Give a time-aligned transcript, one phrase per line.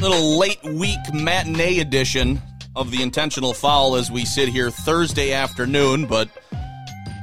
[0.00, 2.40] Little late week matinee edition
[2.74, 6.28] of the intentional foul as we sit here Thursday afternoon, but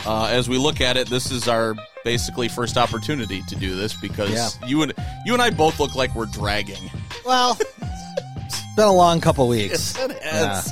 [0.05, 1.73] uh, as we look at it, this is our
[2.05, 4.49] basically first opportunity to do this because Yeah.
[4.67, 4.93] you and
[5.25, 6.91] you and I both look like we're dragging.
[7.25, 9.97] Well, it's been a long couple weeks.
[9.99, 10.71] It has.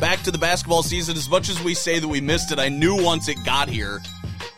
[0.00, 1.16] Back to the basketball season.
[1.16, 4.02] As much as we say that we missed it, I knew once it got here,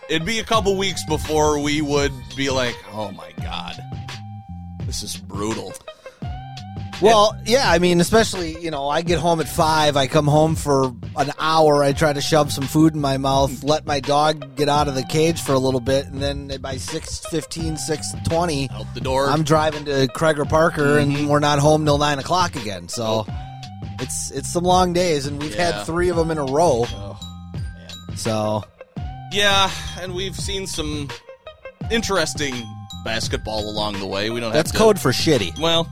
[0.09, 3.79] it'd be a couple weeks before we would be like, "Oh my god,
[4.87, 5.75] this is brutal."
[7.03, 10.57] Well, yeah, I mean, especially, you know, I get home at five, I come home
[10.57, 14.57] for an hour, I try to shove some food in my mouth, let my dog
[14.57, 18.87] get out of the cage for a little bit, and then by 6.15, 6.20, Out
[18.95, 19.27] the door.
[19.29, 21.17] I'm driving to Kreger Parker, Mm-hmm.
[21.17, 23.27] and we're not home till 9 o'clock again, so
[24.01, 25.73] it's it's some long days, and we've Yeah.
[25.73, 27.19] had three of them in a row, oh,
[27.53, 28.17] man.
[28.17, 28.65] so...
[29.33, 29.71] Yeah,
[30.01, 31.11] and we've seen some
[31.91, 32.55] interesting
[33.05, 34.31] basketball along the way.
[34.31, 35.59] We don't That's to, code for shitty.
[35.61, 35.87] Well,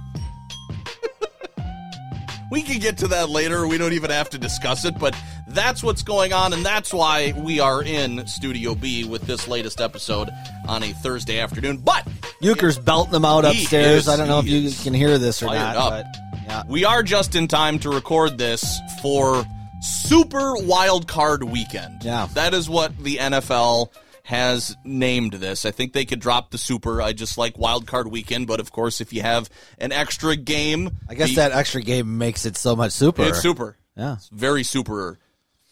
[2.54, 3.66] we can get to that later.
[3.66, 5.16] We don't even have to discuss it, but
[5.48, 9.80] that's what's going on, and that's why we are in Studio B with this latest
[9.80, 10.30] episode
[10.68, 11.78] on a Thursday afternoon.
[11.78, 12.06] But
[12.40, 14.02] Euchre's belting them out upstairs.
[14.02, 16.06] is- I don't know if you can hear this or not, but
[16.46, 16.62] yeah.
[16.68, 19.44] we are just in time to record this for
[19.80, 22.04] Super Wild Card Weekend.
[22.04, 22.28] Yeah.
[22.34, 23.90] That is what the NFL
[24.24, 25.64] has named this.
[25.66, 27.00] I think they could drop the Super.
[27.02, 30.96] I just like Wild Card Weekend, but of course, if you have an extra game,
[31.08, 33.22] I guess the- that extra game makes it so much super.
[33.24, 33.76] it's super.
[33.96, 34.14] Yeah.
[34.14, 35.18] It's very super.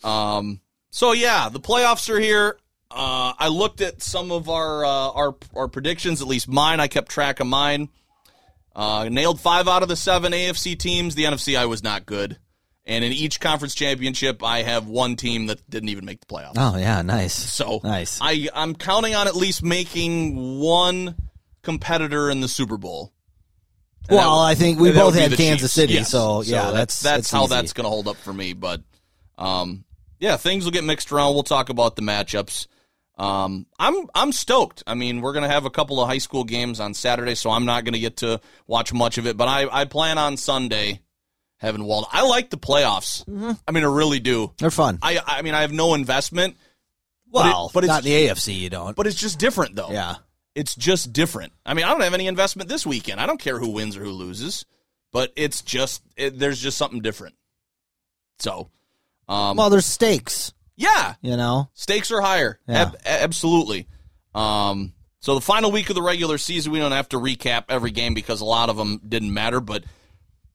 [0.04, 2.58] Um, so yeah, the playoffs are here.
[2.90, 6.78] Uh, I looked at some of our uh, our our predictions, at least mine.
[6.78, 7.88] I kept track of mine.
[8.76, 11.14] Uh, nailed five out of the seven AFC teams.
[11.14, 12.36] The NFC, I was not good.
[12.84, 16.54] And in each conference championship, I have one team that didn't even make the playoffs.
[16.56, 17.32] Oh yeah, nice.
[17.34, 18.18] So Nice.
[18.20, 21.14] I I'm counting on at least making one
[21.62, 23.12] competitor in the Super Bowl.
[24.08, 25.74] And Well, that- I think we both had Kansas Chiefs.
[25.74, 26.10] City, Yes.
[26.10, 27.54] so, yeah, that's- that's that's how easy.
[27.54, 28.52] that's going to hold up for me.
[28.52, 28.82] But
[29.38, 29.84] um,
[30.18, 31.34] yeah, things will get mixed around.
[31.34, 32.66] We'll talk about the matchups.
[33.16, 34.82] Um, I'm I'm stoked.
[34.88, 37.50] I mean, we're going to have a couple of high school games on Saturday, so
[37.50, 39.36] I'm not going to get to watch much of it.
[39.36, 41.00] But I I plan on Sunday
[41.62, 42.04] having Wald.
[42.12, 43.24] I like the playoffs.
[43.24, 43.52] Mm-hmm.
[43.66, 44.52] I mean, I really do.
[44.58, 44.98] They're fun.
[45.00, 46.56] I I mean, I have no investment.
[47.32, 48.58] but it- well, but it's- not the AFC.
[48.60, 48.94] You don't.
[48.94, 49.90] But it's just different, though.
[49.90, 50.16] yeah.
[50.54, 51.54] It's just different.
[51.64, 53.18] I mean, I don't have any investment this weekend.
[53.20, 54.66] I don't care who wins or who loses,
[55.10, 57.36] but it's just it, there's just something different.
[58.38, 58.68] So,
[59.28, 60.52] um, Well, there's stakes.
[60.76, 61.70] yeah, You know.
[61.74, 62.58] stakes are higher.
[62.68, 62.82] Yeah.
[62.82, 63.86] Ab- absolutely.
[64.34, 67.90] Um, so the final week of the regular season, we don't have to recap every
[67.92, 69.84] game because a lot of them didn't matter, but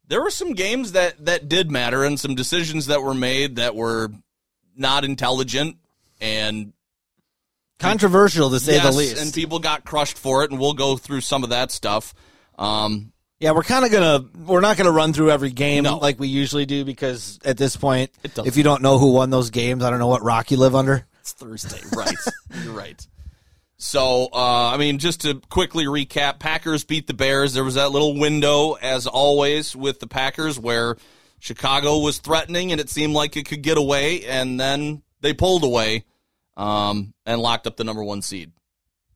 [0.07, 3.75] there were some games that that did matter and some decisions that were made that
[3.75, 4.09] were
[4.75, 5.77] not intelligent
[6.21, 6.73] and
[7.79, 9.21] Controversial to say yes, the least.
[9.21, 12.15] and people got crushed for it, and we'll go through some of that stuff.
[12.57, 14.25] Um, yeah, we're kind of gonna.
[14.47, 15.97] We're not gonna run through every game No.
[15.99, 18.09] like we usually do because at this point,
[18.45, 20.73] if you don't know who won those games, I don't know what rock you live
[20.73, 21.05] under.
[21.21, 22.15] It's Thursday, right?
[22.63, 23.05] You're right.
[23.77, 27.53] So, uh, I mean, just to quickly recap, Packers beat the Bears.
[27.53, 30.97] There was that little window, as always, with the Packers where
[31.39, 35.63] Chicago was threatening and it seemed like it could get away, and then they pulled
[35.63, 36.05] away
[36.55, 38.51] um, and locked up the number one seed.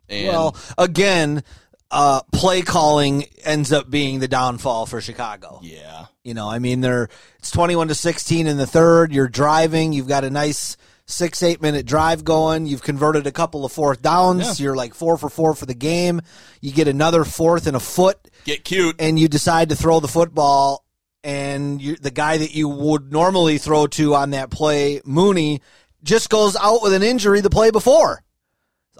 [0.07, 1.44] And well, again,
[1.89, 5.59] uh, play calling ends up being the downfall for Chicago.
[5.63, 9.11] yeah, You know, I mean, they're it's twenty-one to sixteen in the third.
[9.11, 9.91] You're driving.
[9.91, 10.77] You've got a nice
[11.11, 12.66] six, eight minute drive going.
[12.66, 14.59] You've converted a couple of fourth downs.
[14.59, 14.66] Yeah.
[14.66, 16.22] You're like four for four for the game.
[16.61, 18.95] You get another fourth and a foot, get cute.
[18.99, 20.86] and you decide to throw the football.
[21.24, 25.62] And you, the guy that you would normally throw to on that play, Mooney,
[26.01, 28.24] just goes out with an injury the play before.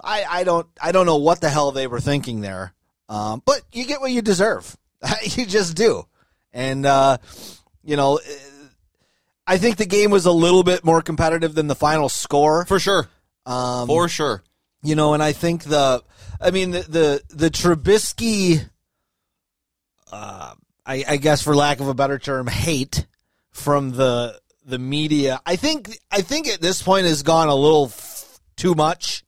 [0.02, 2.74] I, I don't I don't know what the hell they were thinking there,
[3.08, 4.76] um, but you get what you deserve.
[5.22, 6.06] you just do,
[6.52, 7.18] and uh,
[7.84, 8.20] you know,
[9.46, 12.64] I think the game was a little bit more competitive than the final score.
[12.66, 13.08] For sure.
[13.44, 14.42] Um, For sure.
[14.82, 16.02] you know, and I think the,
[16.40, 18.68] I mean the the the Trubisky,
[20.12, 20.54] uh,
[20.84, 23.06] I, I guess for lack of a better term, hate
[23.50, 25.40] from the the media.
[25.46, 29.24] I think I think at this point has gone a little f- too much.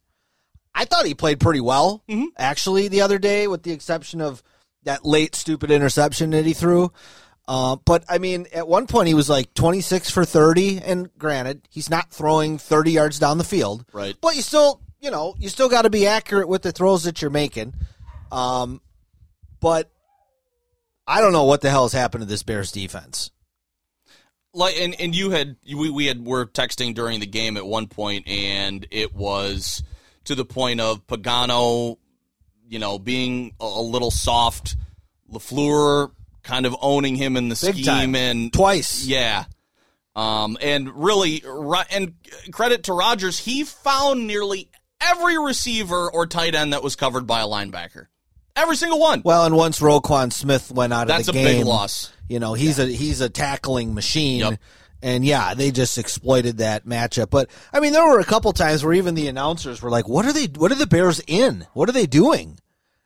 [0.74, 2.02] I thought he played pretty well,
[2.36, 4.42] actually, the other day, with the exception of
[4.82, 6.90] that late stupid interception that he threw.
[7.46, 11.68] Uh, but I mean, at one point he was like 26 for 30, and granted,
[11.70, 14.16] he's not throwing 30 yards down the field, Right.
[14.20, 17.20] But you still, you know, you still got to be accurate with the throws that
[17.20, 17.74] you're making.
[18.32, 18.80] Um,
[19.60, 19.90] but
[21.06, 23.30] I don't know what the hell has happened to this Bears defense.
[24.54, 27.86] like and and you had we we had were texting during the game at one
[27.88, 29.82] point and it was
[30.24, 31.98] to the point of Pagano,
[32.66, 34.76] you know, being a, a little soft,
[35.30, 36.10] Lafleur
[36.44, 38.14] kind of owning him in the Big scheme time.
[38.14, 39.04] and Twice.
[39.06, 39.46] yeah.
[40.14, 41.42] Um, and really,
[41.90, 42.14] and
[42.52, 44.70] credit to Rodgers, he found nearly
[45.00, 48.06] every receiver or tight end that was covered by a linebacker.
[48.54, 49.22] Every single one.
[49.24, 52.12] Well, and once Roquan Smith went out That's of the game, a big loss.
[52.28, 54.38] You know, he's a he's a tackling machine.
[54.40, 54.60] Yep.
[55.02, 57.30] And yeah, they just exploited that matchup.
[57.30, 60.24] But I mean, there were a couple times where even the announcers were like, "What
[60.24, 60.46] are they?
[60.46, 61.66] What are the Bears in?
[61.72, 62.60] What are they doing?"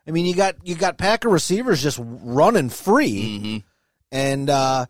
[0.07, 3.63] I mean, you got you got Packer receivers just running free,
[4.11, 4.85] and uh,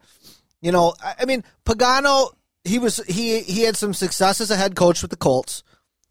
[0.62, 2.32] you know, I, I mean, Pagano
[2.64, 5.64] he was he he had some success as a head coach with the Colts.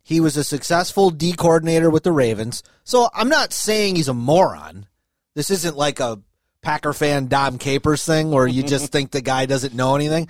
[0.02, 2.62] He was a successful D coordinator with the Ravens.
[2.84, 4.86] So I'm not saying he's a moron.
[5.34, 6.20] This isn't like a
[6.62, 10.28] Packer fan Dom Capers thing where you just think the guy doesn't know anything.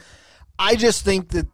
[0.58, 1.46] I just think that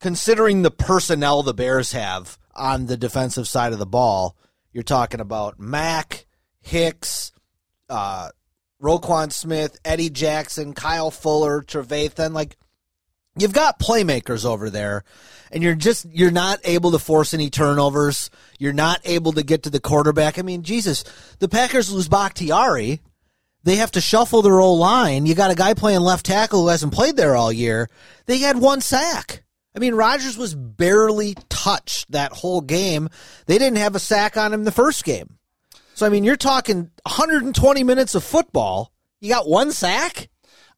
[0.00, 4.36] considering the personnel the Bears have on the defensive side of the ball,
[4.72, 6.26] you're talking about Mack,
[6.62, 7.32] Hicks,
[7.88, 8.30] uh,
[8.80, 12.32] Roquan Smith, Eddie Jackson, Kyle Fuller, Trevathan.
[12.32, 12.56] Like,
[13.36, 15.04] you've got playmakers over there,
[15.50, 18.30] and you're just you're not able to force any turnovers.
[18.58, 20.38] You're not able to get to the quarterback.
[20.38, 21.04] I mean, Jesus,
[21.38, 23.00] the Packers lose Bakhtiari.
[23.64, 25.26] They have to shuffle their old line.
[25.26, 27.88] You got a guy playing left tackle who hasn't played there all year.
[28.26, 29.44] They had one sack.
[29.74, 33.08] I mean, Rodgers was barely touched that whole game.
[33.46, 35.38] They didn't have a sack on him the first game.
[36.02, 38.92] So I mean, you're talking 120 minutes of football.
[39.20, 40.30] You got one sack.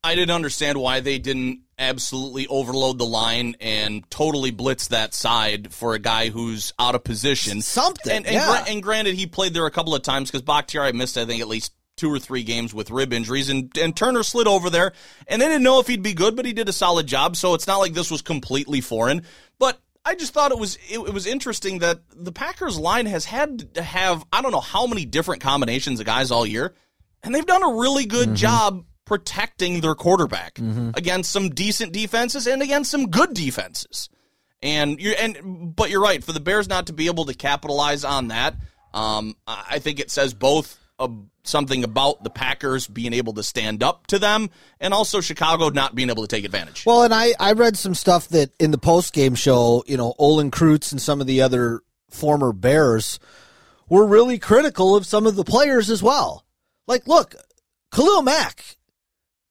[0.03, 5.73] I didn't understand why they didn't absolutely overload the line and totally blitz that side
[5.73, 7.63] for a guy who's out of position.
[7.63, 8.65] Something, And, and, yeah.
[8.65, 11.41] gra- and granted, he played there a couple of times because Bakhtiari missed, I think,
[11.41, 14.93] at least two or three games with rib injuries, and, and Turner slid over there,
[15.27, 17.35] and they didn't know if he'd be good, but he did a solid job.
[17.35, 19.23] So it's not like this was completely foreign.
[19.59, 23.25] But I just thought it was it, it was interesting that the Packers line has
[23.25, 26.75] had to have I don't know how many different combinations of guys all year,
[27.23, 30.59] and they've done a really good job protecting their quarterback
[30.97, 34.09] against some decent defenses and against some good defenses.
[34.63, 38.05] And you and but you're right for the Bears not to be able to capitalize
[38.05, 38.57] on that.
[38.93, 41.09] Um, I think it says both uh,
[41.45, 44.51] something about the Packers being able to stand up to them,
[44.81, 46.85] and also Chicago not being able to take advantage.
[46.87, 50.15] Well, and I, I read some stuff that in the post game show, you know,
[50.19, 51.81] Olin Kreutz and some of the other
[52.11, 53.19] former Bears
[53.89, 56.45] were really critical of some of the players as well.
[56.87, 57.35] Like, look,
[57.93, 58.77] Khalil Mack,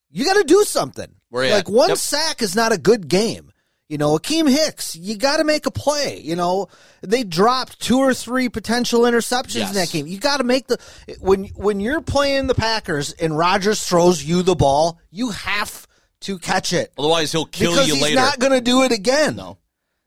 [0.09, 1.15] you got to do something.
[1.51, 1.97] Like one Yep.
[1.97, 3.51] sack is not a good game.
[3.93, 6.19] You know, Akiem Hicks, you got to make a play.
[6.19, 6.67] You know,
[7.03, 10.07] they dropped two or three potential interceptions in that game.
[10.07, 10.79] You got to make the
[11.19, 15.87] when when you're playing the Packers and Rodgers throws you the ball, you have
[16.21, 18.15] to catch it Otherwise, he'll kill because you he's later.
[18.15, 19.35] not going to do it again.
[19.35, 19.59] no.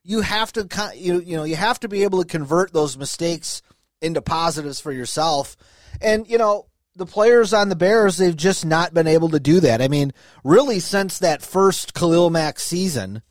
[0.02, 0.66] You have to
[0.96, 3.62] you you know you have to be able to convert those mistakes
[4.02, 5.56] into positives for yourself.
[6.00, 6.66] And you know
[6.96, 9.80] the players on the Bears they've just not been able to do that.
[9.80, 10.12] I mean,
[10.42, 13.22] really since that first Khalil Mack season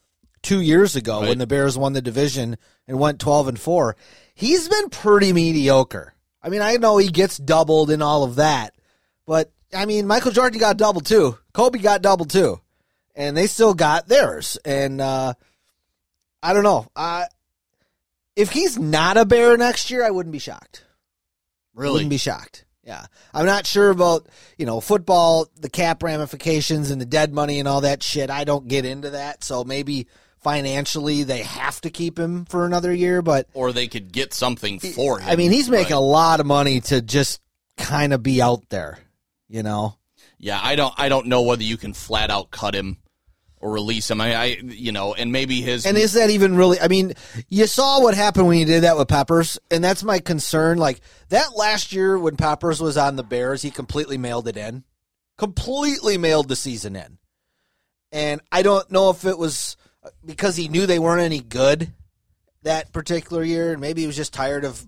[0.46, 1.30] 2 years ago Right.
[1.30, 3.96] when the Bears won the division and went 12 and 4,
[4.34, 6.14] he's been pretty mediocre.
[6.42, 8.74] I mean, I know he gets doubled and all of that,
[9.25, 11.38] but I mean, Michael Jordan got doubled too.
[11.54, 12.62] Kobe got doubled too.
[13.16, 14.58] And they still got theirs.
[14.64, 15.34] And uh
[16.44, 16.86] I don't know.
[16.96, 17.25] Uh,
[18.36, 20.84] if he's not a bear next year, I wouldn't be shocked.
[21.74, 21.94] Really?
[21.94, 22.66] Wouldn't be shocked.
[22.84, 23.06] Yeah.
[23.34, 27.68] I'm not sure about, you know, football, the cap ramifications and the dead money and
[27.68, 28.30] all that shit.
[28.30, 29.44] I don't get into that.
[29.44, 30.06] So maybe
[30.46, 34.80] financially they have to keep him for another year, but or they could get something
[34.80, 35.28] for him.
[35.28, 37.42] I mean, he's making a lot of money to just
[37.78, 39.00] kind of be out there,
[39.50, 39.98] you know?
[40.38, 40.94] Yeah, I don't.
[40.98, 42.98] I don't know whether you can flat out cut him
[43.60, 44.22] or release him.
[44.22, 46.80] I, I you know, and maybe his And is that even really?
[46.80, 47.14] I mean,
[47.50, 50.78] you saw what happened when you did that with Peppers, and that's my concern.
[50.78, 54.84] Like that last year when Peppers was on the Bears, he completely mailed it in,
[55.40, 57.18] completely mailed the season in.
[58.12, 59.75] And I don't know if it was
[60.26, 61.92] because he knew they weren't any good
[62.64, 64.86] that particular year, and maybe he was just tired of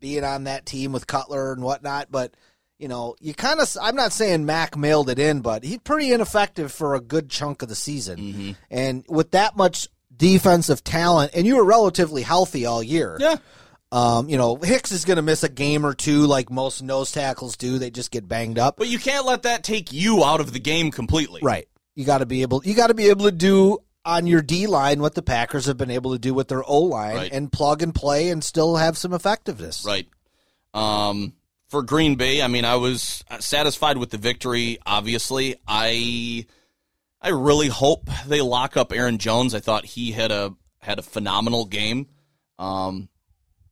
[0.00, 2.10] being on that team with Cutler and whatnot.
[2.10, 2.34] But
[2.78, 3.76] you know, you kind of.
[3.80, 7.62] I'm not saying Mack mailed it in, but he's pretty ineffective for a good chunk
[7.62, 8.56] of the season.
[8.70, 13.16] And with that much defensive talent, and you were relatively healthy all year.
[13.20, 13.36] yeah.
[13.92, 17.10] Um, you know, Hicks is going to miss a game or two, like most nose
[17.10, 17.78] tackles do.
[17.78, 18.76] They just get banged up.
[18.76, 21.40] But you can't let that take you out of the game completely.
[21.42, 21.66] Right.
[21.96, 22.62] You got to be able.
[22.64, 25.76] You got to be able to do on your D line what the Packers have
[25.76, 27.32] been able to do with their O line Right.
[27.32, 29.84] and plug and play and still have some effectiveness.
[29.84, 30.08] Right.
[30.72, 31.34] Um,
[31.68, 34.78] for Green Bay, I mean, I was satisfied with the victory.
[34.86, 36.46] Obviously, I
[37.20, 39.54] I really hope they lock up Aaron Jones.
[39.54, 42.08] I thought he had a had a phenomenal game.
[42.58, 43.08] Um,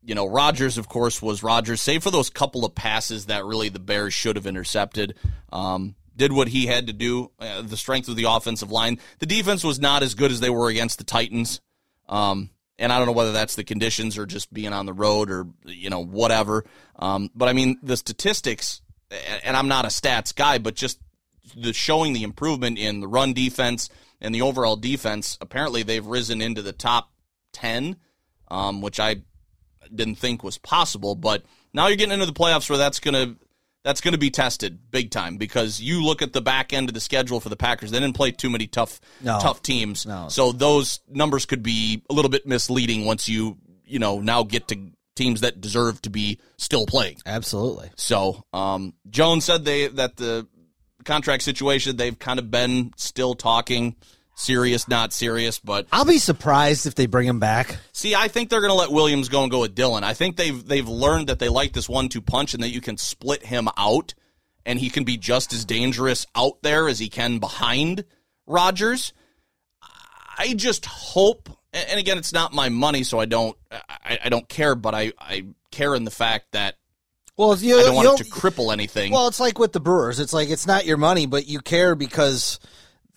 [0.03, 3.69] you know, Rodgers, of course, was Rodgers, save for those couple of passes that really
[3.69, 5.15] the Bears should have intercepted.
[5.53, 7.31] Um, did what he had to do.
[7.39, 8.99] Uh, the strength of the offensive line.
[9.21, 11.61] The defense was not as good as they were against the Titans.
[12.09, 15.31] Um, and I don't know whether that's the conditions or just being on the road
[15.31, 16.65] or you know whatever.
[16.97, 18.83] Um, but I mean the statistics,
[19.43, 20.99] and I'm not a stats guy, but just
[21.57, 23.89] the showing the improvement in the run defense
[24.21, 25.39] and the overall defense.
[25.41, 27.11] Apparently, they've risen into the top
[27.53, 27.97] ten,
[28.49, 29.23] um, which I
[29.93, 31.15] didn't think was possible.
[31.15, 33.37] But now you're getting into the playoffs where that's gonna
[33.89, 36.95] that's going to be tested big time because you look at the back end of
[36.95, 37.91] the schedule for the Packers.
[37.91, 39.39] They didn't play too many tough No.
[39.41, 40.29] tough teams, No.
[40.29, 44.69] so those numbers could be a little bit misleading once you you know now get
[44.69, 47.17] to teams that deserve to be still playing.
[47.25, 47.89] Absolutely.
[47.97, 50.47] So um, Jones said they that the
[51.07, 53.97] contract situation they've kind of been still talking
[54.39, 57.77] serious, not serious, but I'll be surprised if they bring him back.
[57.93, 60.05] See, I think they're going to let Williams go and go with Dillon.
[60.05, 62.97] I think they've they've learned that they like this one-two punch and that you can
[62.97, 64.15] split him out,
[64.65, 68.05] and he can be just as dangerous out there as he can behind
[68.47, 69.13] Rodgers.
[70.39, 74.49] I just hope, and again, it's not my money, so I don't I, I don't
[74.49, 76.77] care, but I, I care in the fact that
[77.37, 79.11] Well, you I don't want it to cripple anything.
[79.13, 80.21] Well, it's like with the Brewers.
[80.21, 82.61] It's like it's not your money, but you care because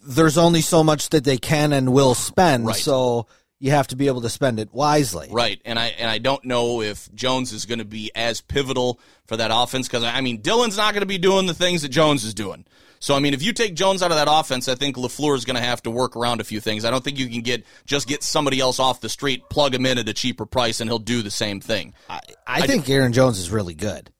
[0.05, 2.67] there's only so much that they can and will spend.
[2.67, 2.75] Right.
[2.75, 3.27] So
[3.61, 5.27] you have to be able to spend it wisely.
[5.31, 8.99] Right, and I and I don't know if Jones is going to be as pivotal
[9.27, 11.89] for that offense because I mean Dillon's not going to be doing the things that
[11.89, 12.65] Jones is doing.
[12.99, 15.45] So I mean, if you take Jones out of that offense, I think Lafleur is
[15.45, 16.85] going to have to work around a few things.
[16.85, 19.85] I don't think you can get just get somebody else off the street, plug him
[19.85, 21.93] in at a cheaper price, and he'll do the same thing.
[22.09, 24.11] I, I think Aaron Jones is really good.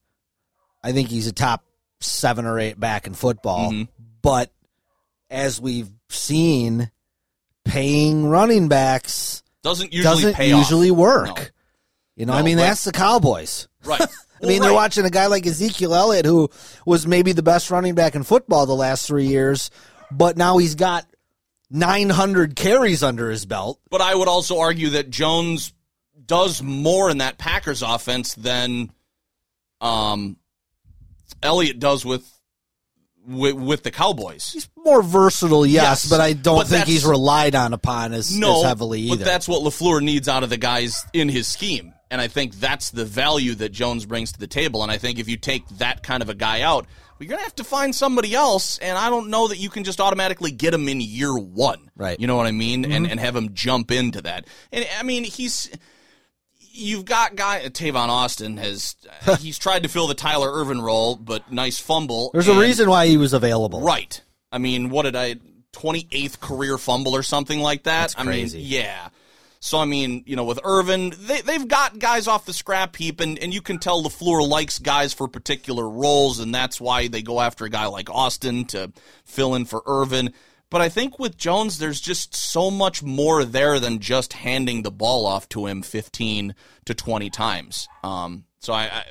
[0.84, 1.66] I think he's a top
[2.00, 3.72] seven or eight back in football.
[3.72, 3.92] Mm-hmm.
[4.22, 4.52] But
[5.32, 6.92] as we've seen,
[7.66, 10.72] paying running backs Doesn't usually doesn't pay off.
[10.92, 11.26] work.
[11.28, 11.46] No.
[12.16, 13.68] You know, No, I mean, but- that's the Cowboys.
[13.84, 14.02] Right.
[14.44, 16.50] I mean, Well, they're watching a guy like Ezekiel Elliott, who
[16.86, 19.70] was maybe the best running back in football the last three years,
[20.12, 21.06] but now he's got
[21.70, 23.80] 900 carries under his belt.
[23.92, 25.74] But I would also argue that Jones
[26.26, 28.92] does more in that Packers offense than
[29.80, 30.38] um,
[31.44, 32.28] Elliott does with,
[33.28, 34.52] with with the Cowboys.
[34.52, 38.36] He's more versatile, yes, Yes, but I don't but think he's relied on upon as,
[38.36, 39.18] no, as heavily either.
[39.18, 42.56] But that's what Lafleur needs out of the guys in his scheme, and I think
[42.56, 44.84] that's the value that Jones brings to the table.
[44.84, 47.44] And I think if you take that kind of a guy out, well, you're gonna
[47.44, 48.80] have to find somebody else.
[48.80, 51.92] And I don't know that you can just automatically get him in year one.
[51.96, 52.20] Right.
[52.20, 52.86] You know what I mean?
[52.86, 53.12] And mm-hmm.
[53.12, 54.48] and have him jump into that.
[54.72, 55.70] And I mean, he's.
[56.74, 58.96] You've got guy Tavon Austin has
[59.40, 62.32] he's tried to fill the Tyler Ervin role, but nice fumble.
[62.34, 63.82] There's a reason why he was available.
[63.82, 64.22] Right.
[64.52, 65.36] I mean, what did I
[65.74, 68.16] 28th career fumble or something like that?
[68.18, 69.10] I mean, yeah.
[69.64, 73.20] So I mean, you know, with Ervin, they they've got guys off the scrap heap
[73.20, 77.22] and and you can tell LaFleur likes guys for particular roles and that's why they
[77.22, 78.92] go after a guy like Austin to
[79.24, 80.34] fill in for Ervin.
[80.72, 84.90] But I think with Jones, there's just so much more there than just handing the
[84.90, 87.90] ball off to him 15 to 20 times.
[88.04, 89.04] Um, so I, I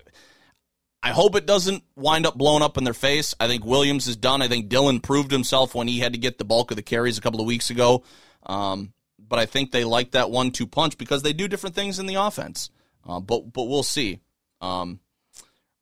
[1.02, 3.34] I hope it doesn't wind up blowing up in their face.
[3.40, 4.42] I think Williams is done.
[4.42, 7.16] I think Dillon proved himself when he had to get the bulk of the carries
[7.16, 8.04] a couple of weeks ago.
[8.44, 12.06] Um, but I think they like that one-two punch because they do different things in
[12.06, 12.70] the offense.
[13.06, 14.20] Uh, but but we'll see.
[14.60, 15.00] Um,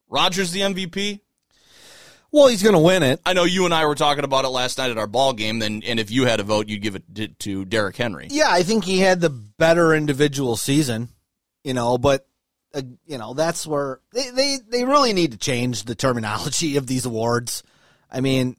[0.08, 1.20] Rodgers the MVP.
[2.30, 3.20] Well, he's going to win it.
[3.24, 5.60] I know you and I were talking about it last night at our ball game.
[5.60, 8.28] Then and if you had a vote, you'd give it to, Derrick Henry.
[8.30, 11.08] Yeah, I think he had the better individual season,
[11.64, 12.26] you know, but
[12.74, 16.86] uh, you know, that's where they, they they really need to change the terminology of
[16.86, 17.62] these awards.
[18.10, 18.56] I mean,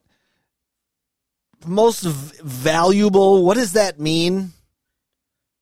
[1.66, 4.52] most v- valuable, what does that mean?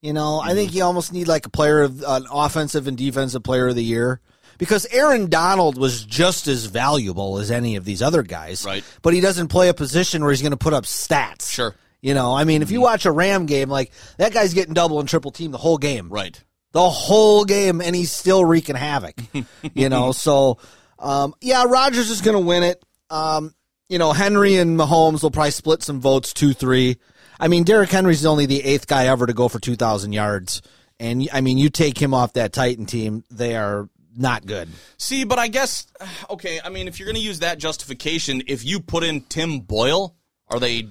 [0.01, 3.43] You know, I think you almost need like a player of an offensive and defensive
[3.43, 4.21] player of the year
[4.57, 8.65] because Aaron Donald was just as valuable as any of these other guys.
[8.65, 8.83] Right.
[9.01, 11.51] But he doesn't play a position where he's going to put up stats.
[11.51, 11.75] Sure.
[12.01, 12.73] You know, I mean, if Mm-hmm.
[12.75, 15.77] you watch a Ram game, like that guy's getting double and triple team the whole
[15.77, 16.41] game, Right.
[16.71, 19.15] the whole game, and he's still wreaking havoc.
[19.73, 20.59] you know, so
[20.99, 22.83] um, yeah, Rodgers is going to win it.
[23.09, 23.53] Um,
[23.89, 26.97] you know, Henry and Mahomes will probably split some votes, two three.
[27.39, 30.61] I mean, Derrick Henry's only the eighth guy ever to go for two thousand yards
[30.99, 33.87] And I mean, you take him off that Titan team, they are
[34.17, 34.69] not good.
[34.97, 35.87] See, but I guess
[36.29, 36.59] okay.
[36.63, 40.15] I mean, if you're going to use that justification, if you put in Tim Boyle,
[40.49, 40.87] are they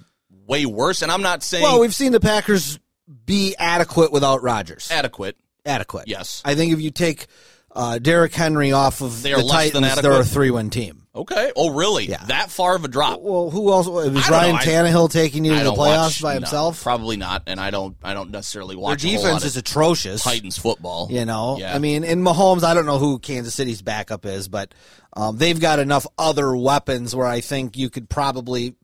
[0.46, 1.02] way worse?
[1.02, 2.78] And I'm not saying Well, we've seen the Packers
[3.24, 4.90] be adequate without Rodgers.
[4.90, 5.36] adequate.
[5.64, 6.06] Adequate.
[6.06, 6.42] Yes.
[6.44, 7.26] I think if you take
[7.72, 11.05] uh, Derrick Henry off of They the Titans, they're a three-win team.
[11.16, 11.50] Okay.
[11.56, 12.06] Oh, really?
[12.08, 12.22] Yeah.
[12.26, 13.20] That far of a drop?
[13.22, 13.86] Well, who else?
[13.88, 14.60] Was I Ryan know.
[14.60, 16.82] I- Tannehill taking you to the playoffs watch- by no, himself?
[16.82, 17.44] probably not.
[17.46, 17.96] And I don't.
[18.02, 20.22] I don't necessarily Their watch whole defense is atrocious.
[20.22, 21.08] Titans football.
[21.10, 21.74] You know, Yeah.
[21.74, 24.74] I mean, in Mahomes, I don't know who Kansas City's backup is, but
[25.14, 28.74] um, they've got enough other weapons where I think you could probably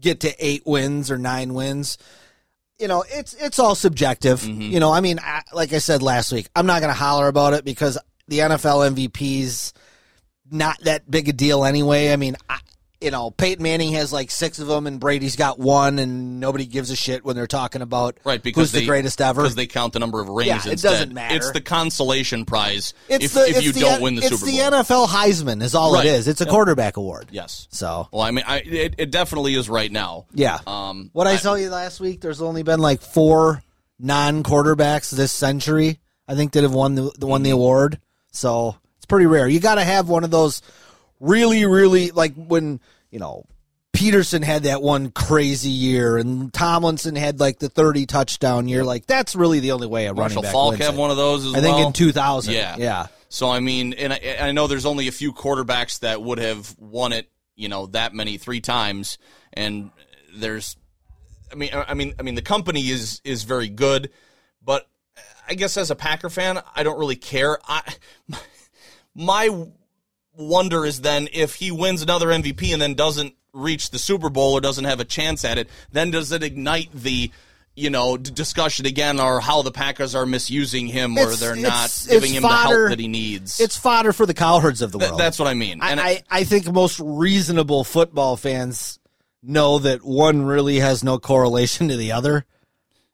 [0.00, 1.98] get to eight wins or nine wins.
[2.78, 4.40] You know, it's it's all subjective.
[4.40, 4.62] Mm-hmm.
[4.62, 7.28] You know, I mean, I, like I said last week, I'm not going to holler
[7.28, 9.72] about it because the NFL MVP's
[10.54, 12.12] not that big a deal anyway.
[12.12, 12.58] I mean, I,
[13.00, 16.64] you know, Peyton Manning has like six of them, and Brady's got one, and nobody
[16.64, 19.42] gives a shit when they're talking about Right, because who's they, the greatest ever.
[19.42, 20.90] Because they count the number of rings Yeah, it instead.
[20.90, 21.36] doesn't matter.
[21.36, 24.48] It's the consolation prize It's if, the, if you the, don't win the Super Bowl.
[24.48, 26.06] it's the NFL Heisman is all Right.
[26.06, 26.28] it is.
[26.28, 26.50] It's a Yep.
[26.50, 27.28] quarterback award.
[27.30, 27.68] yes.
[27.70, 30.24] So Well, I mean, I, it, it definitely is right now.
[30.32, 30.60] yeah.
[30.66, 33.62] Um, what I, tell you last week, there's only been like four
[33.98, 35.98] non-quarterbacks this century.
[36.26, 37.44] I think that have won the, the won Mm-hmm.
[37.44, 38.00] the award.
[38.32, 39.46] So it's pretty rare.
[39.46, 40.62] You got to have one of those
[41.20, 42.80] really, really like when
[43.10, 43.44] you know
[43.92, 48.82] Peterson had that one crazy year, and Tomlinson had like the 30 touchdown year.
[48.82, 50.98] Like that's really the only way a running Marshall back Faulk wins have it.
[50.98, 51.88] one of those as I think well.
[51.88, 52.54] in 2000.
[52.54, 52.76] Yeah.
[52.78, 53.06] yeah.
[53.28, 56.74] So I mean, and I, I know there's only a few quarterbacks that would have
[56.78, 59.18] won it, you know, that many three times,
[59.52, 59.90] and
[60.34, 60.76] there's,
[61.52, 64.10] I mean, I mean, I mean, the company is is very good,
[64.62, 64.88] but
[65.46, 67.58] I guess as a Packer fan, I don't really care.
[67.68, 67.82] I,
[69.14, 69.48] my
[70.36, 74.54] wonder is then if he wins another MVP and then doesn't reach the Super Bowl
[74.54, 77.30] or doesn't have a chance at it, then does it ignite the
[77.76, 81.56] you know d- discussion again or how the Packers are misusing him or It's- they're
[81.56, 83.60] it's- not it's giving him the help that he needs.
[83.60, 85.20] It's fodder for the cowherds of the Th- world.
[85.20, 85.80] that's what I mean.
[85.80, 88.98] I, And I, I think most reasonable football fans
[89.42, 92.44] know that one really has no correlation to the other.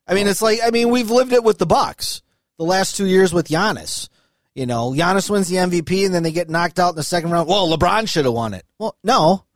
[0.07, 2.21] I mean, it's like I mean we've lived it with the Bucks
[2.59, 4.09] the last two years with Giannis.
[4.61, 7.31] You know, Giannis wins the MVP and then they get knocked out in the second
[7.31, 7.49] round.
[7.49, 8.67] Well, LeBron should have won it.
[8.79, 9.47] Well, no,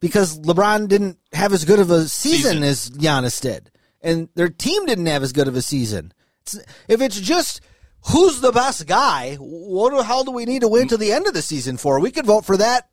[0.00, 2.62] because LeBron didn't have as good of a season, Season.
[2.62, 3.70] as Giannis did,
[4.02, 6.12] and their team didn't have as good of a season.
[6.42, 7.62] It's, if it's just
[8.10, 11.26] who's the best guy, what the hell do we need to win to the end
[11.26, 11.98] of the season for?
[11.98, 12.90] We could vote for that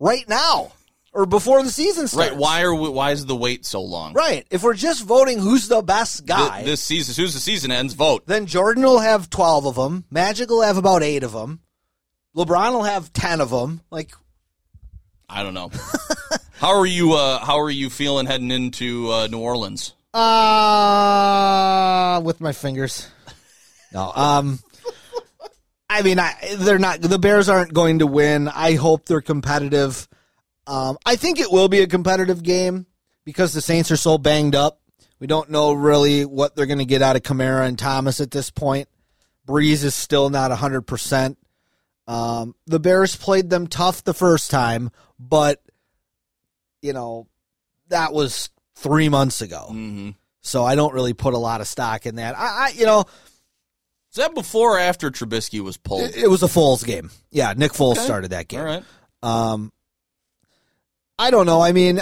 [0.00, 0.72] right now
[1.12, 2.30] or before the season starts.
[2.30, 2.38] right?
[2.38, 4.12] Why are we, why is the wait so long?
[4.12, 4.46] Right.
[4.50, 7.40] If we're just voting who's the best Th- guy, this season, as soon as the
[7.40, 8.24] season ends, vote.
[8.26, 10.04] then Jordan will have 12 of them.
[10.10, 11.60] Magic will have about eight of them.
[12.36, 13.80] LeBron will have 10 of them.
[13.90, 14.12] Like,
[15.28, 15.70] I don't know.
[16.54, 17.14] how are you?
[17.14, 19.94] Uh, how are you feeling heading into uh, New Orleans?
[20.14, 23.08] uh, with my fingers.
[23.92, 24.58] No, um,
[25.90, 28.46] I mean, I, they're not, the Bears aren't going to win.
[28.48, 30.06] I hope they're competitive.
[30.68, 32.86] Um, I think it will be a competitive game
[33.24, 34.80] because the Saints are so banged up.
[35.18, 38.30] We don't know really what they're going to get out of Kamara and Thomas at
[38.30, 38.88] this point.
[39.46, 41.36] Brees is still not 100%.
[42.06, 45.62] Um, the Bears played them tough the first time, but,
[46.82, 47.26] you know,
[47.88, 49.66] that was three months ago.
[49.70, 50.10] Mm-hmm.
[50.42, 52.38] So I don't really put a lot of stock in that.
[52.38, 53.04] I, I you know,
[54.10, 56.02] Is that before or after Trubisky was pulled?
[56.02, 57.10] it, it was a Foles game.
[57.30, 58.02] Yeah, Nick Foles Okay.
[58.02, 58.60] started that game.
[58.60, 58.84] All right.
[59.22, 59.72] Um,
[61.18, 61.60] I don't know.
[61.60, 62.00] I mean,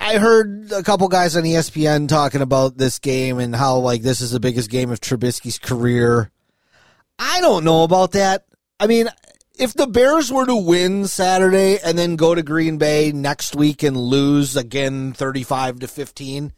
[0.00, 4.20] I- heard a couple guys on ESPN talking about this game and how like this
[4.20, 6.30] is the biggest game of Trubisky's career.
[7.18, 8.44] I don't know about that.
[8.80, 9.08] I mean,
[9.58, 13.82] if the Bears were to win Saturday and then go to Green Bay next week
[13.82, 16.52] and lose again 35 to 15,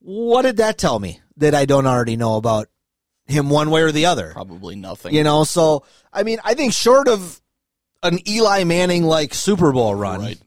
[0.00, 2.68] what did that tell me that I don't already know about
[3.26, 4.30] him one way or the other?
[4.32, 5.14] Probably nothing.
[5.14, 7.40] You know, so I mean, I think short of
[8.02, 10.40] an Eli Manning like Super Bowl run, Right.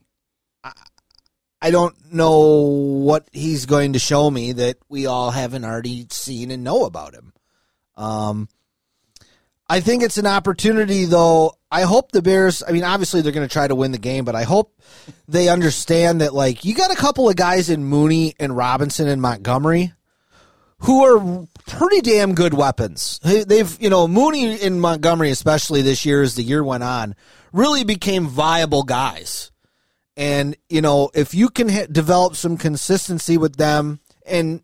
[1.64, 6.50] I don't know what he's going to show me that we all haven't already seen
[6.50, 7.32] and know about him.
[7.96, 8.48] Um,
[9.66, 11.54] I think it's an opportunity, though.
[11.70, 12.62] I hope the Bears.
[12.68, 14.78] I mean, obviously they're going to try to win the game, but I hope
[15.26, 19.22] they understand that, like, you got a couple of guys in Mooney and Robinson and
[19.22, 19.94] Montgomery
[20.80, 23.18] who are pretty damn good weapons.
[23.22, 27.14] They- They've, you know, Mooney and Montgomery, especially this year as the year went on,
[27.54, 29.50] really became viable guys.
[30.16, 34.62] And, you know, if you can ha- develop some consistency with them, and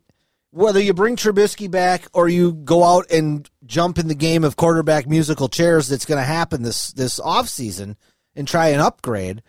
[0.51, 4.55] whether you bring Trubisky back or you go out and jump in the game of
[4.55, 7.95] quarterback musical chairs that's going to happen this, this offseason
[8.35, 9.43] and try and upgrade,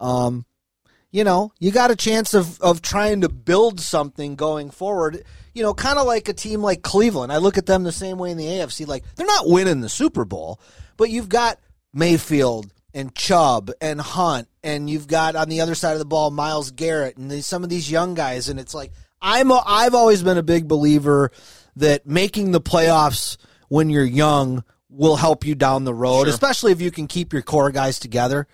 [0.00, 0.44] um,
[1.10, 5.24] you know, you got a chance of, of trying to build something going forward.
[5.54, 7.32] You know, kind of like a team like Cleveland.
[7.32, 8.86] I look at them the same way in the AFC.
[8.86, 10.60] Like, they're not winning the Super Bowl,
[10.98, 11.58] but you've got
[11.94, 16.30] Mayfield and Chubb and Hunt, and you've got on the other side of the ball
[16.30, 18.48] Myles Garrett and these, some of these young guys.
[18.48, 21.30] And it's like, I'm a, I've always been a big believer
[21.76, 23.36] that making the playoffs
[23.68, 26.28] when you're young will help you down the road, Sure.
[26.34, 28.46] especially if you can keep your core guys together.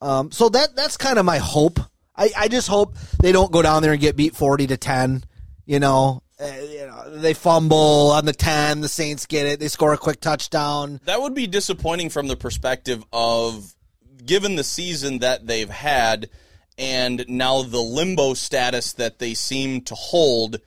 [0.00, 1.80] Um, so that that's kind of my hope.
[2.14, 5.24] I, I just hope they don't go down there and get beat forty to ten.
[5.64, 8.80] You know, uh, you know, they fumble on the ten.
[8.82, 9.58] The Saints get it.
[9.60, 11.00] They score a quick touchdown.
[11.06, 13.74] That would be disappointing from the perspective of
[14.26, 16.28] given the season that they've had
[16.78, 20.60] and now the limbo status that they seem to hold.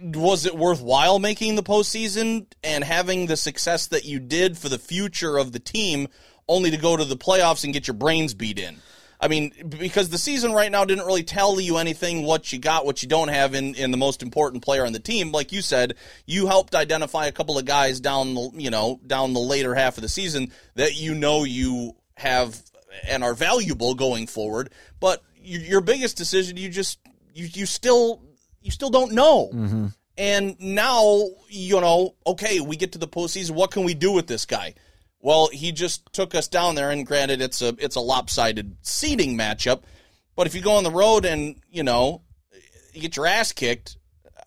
[0.00, 4.78] Was it worthwhile making the postseason and having the success that you did for the
[4.78, 6.08] future of the team,
[6.48, 8.76] only to go to the playoffs and get your brains beat in?
[9.20, 12.84] I mean, because the season right now didn't really tell you anything what you got,
[12.84, 15.32] what you don't have in, in the most important player on the team.
[15.32, 15.94] Like you said,
[16.26, 19.96] you helped identify a couple of guys down the you know down the later half
[19.96, 22.62] of the season that you know you have
[23.08, 24.70] and are valuable going forward.
[25.00, 26.98] But your, your biggest decision, you just
[27.34, 28.22] you you still
[28.60, 29.50] you still don't know.
[29.52, 29.86] Mm-hmm.
[30.18, 33.52] And now you know, okay, we get to the postseason.
[33.52, 34.74] What can we do with this guy?
[35.20, 39.36] Well, he just took us down there, and granted, it's a it's a lopsided seeding
[39.36, 39.82] matchup.
[40.36, 42.22] But if you go on the road and you know
[42.92, 43.96] you get your ass kicked,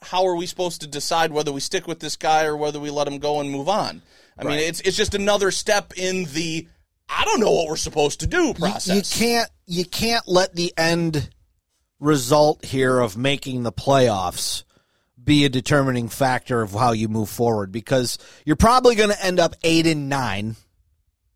[0.02, 2.90] how are we supposed to decide whether we stick with this guy or whether we
[2.90, 4.02] let him go and move on?
[4.38, 6.68] I mean, it's it's just another step in the
[7.10, 9.20] I don't know what we're supposed to do You, process.
[9.20, 11.30] you can't you can't let the end
[12.00, 14.64] result here of making the playoffs
[15.30, 19.40] be a determining factor of how you move forward because you're probably going to end
[19.40, 20.56] up eight and nine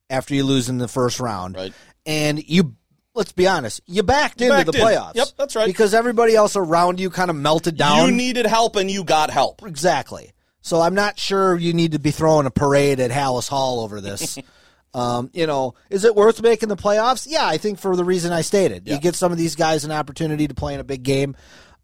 [0.10, 1.74] after you lose in the first round, Right.
[2.06, 2.76] And you,
[3.14, 4.84] let's be honest, you backed into backed the in.
[4.84, 5.16] playoffs.
[5.16, 5.68] Yep, that's right.
[5.68, 8.08] Because everybody else around you kind of melted down.
[8.08, 9.62] You needed help and you got help.
[9.64, 10.32] Exactly.
[10.62, 14.02] So I'm not sure you need to be throwing a parade at Halas Hall over
[14.02, 14.38] this.
[14.96, 17.28] um, you know, is it worth making the playoffs?
[17.30, 18.88] Yeah, I think for the reason I stated.
[18.88, 19.00] You Yeah.
[19.00, 21.36] get some of these guys an opportunity to play in a big game.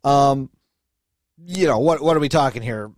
[0.04, 0.50] Um,
[1.46, 2.92] you know, what what are we talking here?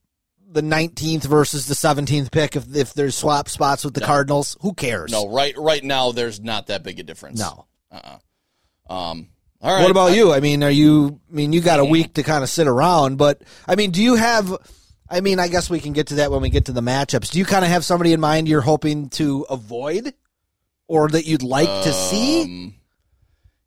[0.54, 4.73] The 19th versus the 17th pick if if there's swap spots with the Cardinals, who
[4.73, 5.12] cares?
[5.12, 7.39] No, right right now there's not that big a difference.
[7.39, 7.65] No.
[8.89, 9.30] Um
[9.63, 9.82] all right.
[9.84, 10.34] What about I- you?
[10.34, 11.19] I mean, are you?
[11.30, 14.01] I mean, you got a week to kind of sit around, but I mean, do
[14.01, 14.56] you have?
[15.08, 17.30] I mean, I guess we can get to that when we get to the matchups.
[17.32, 20.13] Do you kind of have somebody in mind you're hoping to avoid,
[20.88, 22.43] or that you'd like to see?
[22.43, 22.73] Um,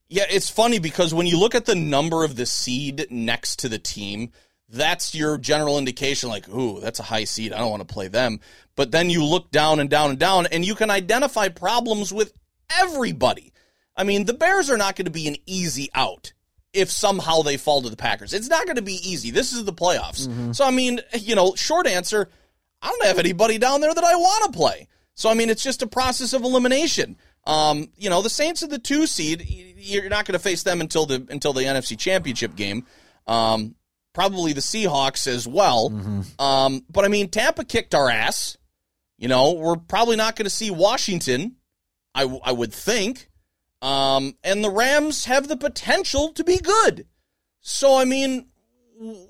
[0.08, 3.68] Yeah, it's funny because when you look at the number of the seed next to
[3.68, 4.32] the team,
[4.74, 7.52] that's your general indication like, ooh, that's a high seed.
[7.52, 8.40] I don't want to play them.
[8.76, 12.32] But then you look down and down and down, and you can identify problems with
[12.80, 13.52] everybody.
[13.96, 16.32] I mean, the Bears are not going to be an easy out
[16.72, 18.34] if somehow they fall to the Packers.
[18.34, 19.30] It's not going to be easy.
[19.30, 20.54] This is the playoffs.
[20.54, 22.28] So, I mean, you know, short answer,
[22.82, 24.88] I don't have anybody down there that I want to play.
[25.14, 27.16] So, I mean, it's just a process of elimination.
[27.46, 29.44] Um, you know, the Saints are the two seed.
[29.76, 32.86] You're not going to face them until the until the NFC Championship game.
[33.26, 33.74] Um,
[34.14, 35.90] probably the Seahawks as well.
[36.38, 38.56] Um, but I mean, Tampa kicked our ass.
[39.18, 41.56] You know, we're probably not going to see Washington.
[42.14, 43.28] I, w- I would think.
[43.82, 47.06] Um, and the Rams have the potential to be good.
[47.60, 48.46] So I mean,
[48.98, 49.26] w-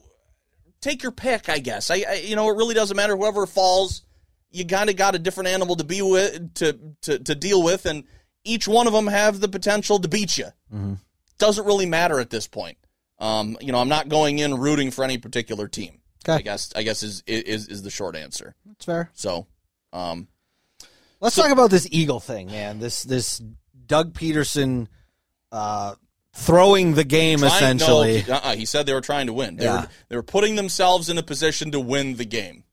[0.81, 1.49] take your pick.
[1.49, 1.91] I guess.
[1.91, 3.17] I, I you know it really doesn't matter.
[3.17, 4.03] Whoever falls,
[4.51, 7.85] you kind of got a different animal to be with to to to deal with,
[7.87, 8.05] and
[8.45, 10.47] each one of them have the potential to beat you.
[11.39, 12.79] Doesn't really matter at this point.
[13.19, 16.01] Um, you know, I'm not going in rooting for any particular team.
[16.27, 16.35] Okay.
[16.39, 18.55] I guess I guess is is is the short answer.
[18.67, 19.11] That's fair.
[19.15, 19.47] So,
[19.93, 20.29] um,
[21.21, 22.81] Let's talk about this Eagle thing, man.
[22.81, 23.41] This this
[23.87, 24.89] Doug Pederson
[25.53, 25.95] uh,
[26.35, 28.25] throwing the game trying- essentially.
[28.29, 29.57] No, uh-uh, he said they were trying to win.
[29.57, 29.83] They Yeah.
[29.83, 32.65] were they were putting themselves in a position to win the game.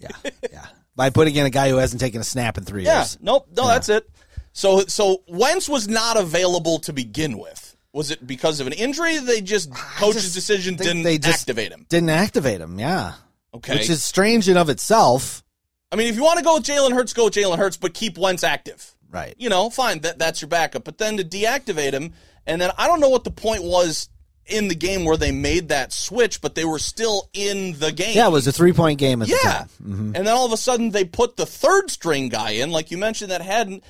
[0.00, 0.08] Yeah,
[0.50, 0.66] yeah.
[0.96, 2.98] By putting in a guy who hasn't taken a snap in three Yeah.
[3.00, 3.18] years.
[3.20, 3.48] Nope.
[3.54, 4.08] No, that's it.
[4.52, 7.71] So so Wentz was not available to begin with.
[7.92, 9.18] Was it because of an injury?
[9.18, 11.84] They just coach's just decision didn't they just activate him.
[11.88, 12.78] Didn't activate him.
[12.78, 13.14] Yeah,
[13.54, 13.74] Okay.
[13.74, 15.42] which is strange in of itself.
[15.90, 17.92] I mean, if you want to go with Jalen Hurts, go with Jalen Hurts, but
[17.92, 18.94] keep Wentz active.
[19.10, 19.34] Right.
[19.36, 20.00] You know, fine.
[20.00, 20.84] That that's your backup.
[20.84, 22.14] But then to deactivate him,
[22.46, 24.08] and then I don't know what the point was
[24.46, 28.16] in the game where they made that switch, but they were still in the game.
[28.16, 29.50] Yeah, it was a three point game at the Yeah.
[29.52, 29.68] time.
[29.82, 30.04] Mm-hmm.
[30.16, 32.96] And then all of a sudden they put the third string guy in, like you
[32.96, 33.84] mentioned, that hadn't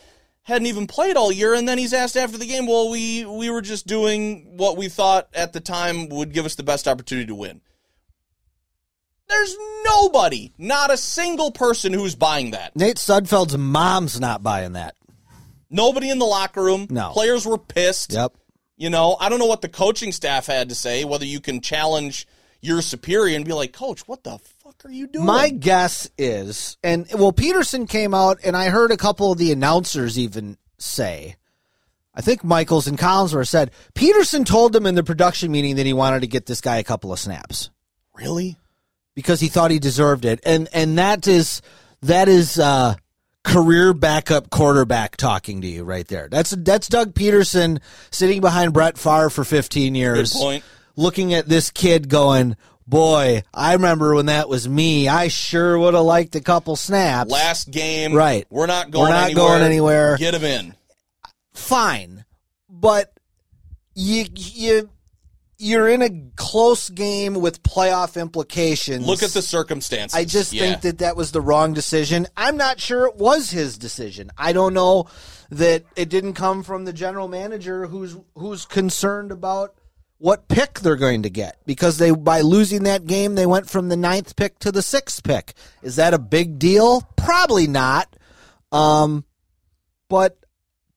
[0.45, 3.51] hadn't even played all year, and then he's asked after the game, well, we we
[3.51, 7.27] were just doing what we thought at the time would give us the best opportunity
[7.27, 7.61] to win.
[9.29, 12.77] There's nobody, not a single person who's buying that.
[12.77, 14.95] Nate Sudfeld's mom's not buying that.
[15.71, 16.87] Nobody in the locker room.
[16.91, 17.13] No.
[17.13, 18.13] Players were pissed.
[18.13, 18.35] Yep.
[18.77, 21.61] You know, I don't know what the coaching staff had to say, whether you can
[21.61, 22.27] challenge
[22.61, 24.39] your superior and be like, Coach, what the
[24.79, 25.27] fuck are you doing?
[25.27, 29.53] My guess is, and well, Pederson came out, and I heard a couple of the
[29.53, 31.37] announcers even say,
[32.15, 35.93] I think Michaels and Collinsworth said Pederson told them in the production meeting that he
[35.93, 37.71] wanted to get this guy a couple of snaps
[38.19, 38.59] really?
[39.15, 41.63] because he thought he deserved it, and and that is
[42.03, 42.95] that is uh,
[43.45, 46.29] career backup quarterback talking to you right there.
[46.31, 47.81] That's that's Doug Pederson
[48.11, 50.65] sitting behind Brett Favre for 15 years, Good point.
[50.97, 52.57] looking at this kid going.
[52.93, 55.09] Boy, I remember when that was me.
[55.09, 57.31] I sure would have liked a couple snaps.
[57.31, 58.13] Last game.
[58.13, 58.47] Right.
[58.51, 59.47] We're not going We're not anywhere.
[59.49, 60.17] going anywhere.
[60.19, 60.75] Get him in.
[61.55, 62.25] fine,
[62.69, 63.13] but
[63.95, 64.91] you you
[65.59, 69.07] you're in a close game with playoff implications.
[69.07, 70.15] Look at the circumstances.
[70.15, 70.63] I just Yeah.
[70.63, 72.27] think that that was the wrong decision.
[72.37, 74.31] I'm not sure it was his decision.
[74.37, 75.07] I don't know
[75.51, 79.75] that it didn't come from the general manager who's who's concerned about
[80.23, 83.89] what pick they're going to get because they by losing that game they went from
[83.89, 85.53] the ninth pick to the sixth pick.
[85.83, 87.01] Is that a big deal?
[87.17, 88.15] Probably not.
[88.71, 89.25] Um,
[90.09, 90.39] but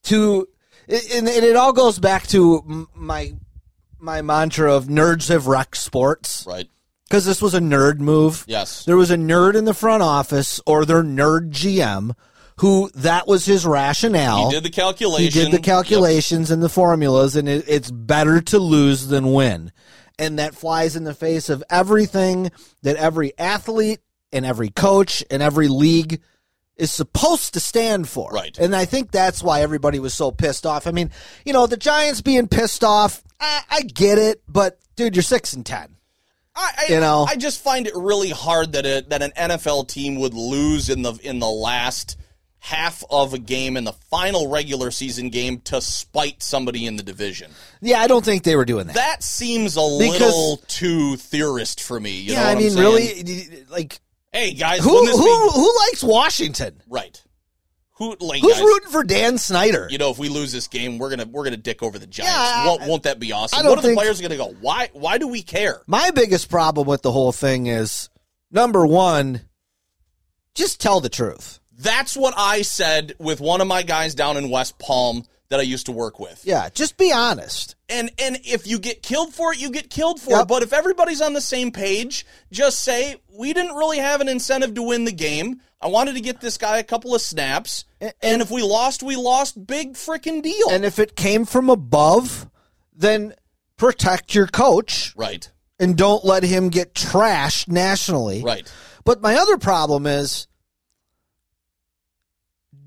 [0.03, 0.47] to
[0.87, 3.33] and, and it all goes back to my
[3.97, 6.69] my mantra of nerds have wrecked sports Right.
[7.09, 8.45] because this was a nerd move.
[8.47, 8.85] Yes.
[8.85, 12.15] There was a nerd in the front office or their nerd GM
[12.57, 14.49] who that was his rationale.
[14.49, 15.23] He did the calculation.
[15.23, 19.71] He did the calculations and the formulas, and it, it's better to lose than win.
[20.17, 22.51] And that flies in the face of everything
[22.83, 23.99] that every athlete
[24.31, 26.21] and every coach and every league
[26.77, 28.29] is supposed to stand for.
[28.31, 28.57] Right.
[28.57, 30.87] And I think that's why everybody was so pissed off.
[30.87, 31.11] I mean,
[31.45, 35.53] you know, the Giants being pissed off, I, I get it, but dude, you're six
[35.53, 35.97] and ten.
[36.55, 37.25] I, I, You know?
[37.27, 41.01] I just find it really hard that a, that an NFL team would lose in
[41.01, 42.17] the in the last
[42.65, 47.03] half of a game in the final regular season game to spite somebody in the
[47.03, 47.51] division.
[47.79, 48.95] Yeah, I don't think they were doing that.
[48.95, 52.19] That seems a Because- little too theorist for me.
[52.21, 53.99] You know yeah, I mean, really, like
[54.33, 56.81] Hey guys, who this who be who likes Washington?
[56.89, 57.21] right?
[57.97, 59.87] Who like Who's guys, rooting for Dan Snyder?
[59.89, 62.33] You know, if we lose this game, we're gonna we're gonna dick over the Giants.
[62.35, 63.59] Yeah, won't, won't that be awesome?
[63.59, 64.53] I don't What are the think- players gonna go?
[64.59, 65.81] Why why do we care?
[65.87, 68.09] My biggest problem with the whole thing is
[68.51, 69.41] number one,
[70.55, 71.59] just tell the truth.
[71.77, 75.63] That's what I said with one of my guys down in West Palm that I
[75.63, 76.41] used to work with.
[76.43, 77.75] Yeah, just be honest.
[77.89, 80.41] And and if you get killed for it, you get killed for Yep.
[80.43, 80.47] it.
[80.47, 84.73] But if everybody's on the same page, just say we didn't really have an incentive
[84.75, 85.61] to win the game.
[85.81, 89.15] I wanted to get this guy a couple of snaps, and, if we lost, we
[89.17, 89.67] lost.
[89.67, 90.69] Big freaking deal.
[90.71, 92.49] And if it came from above,
[92.95, 93.35] then
[93.77, 98.41] protect your coach right, and don't let him get trashed nationally.
[98.41, 98.71] right.
[99.03, 100.47] But my other problem is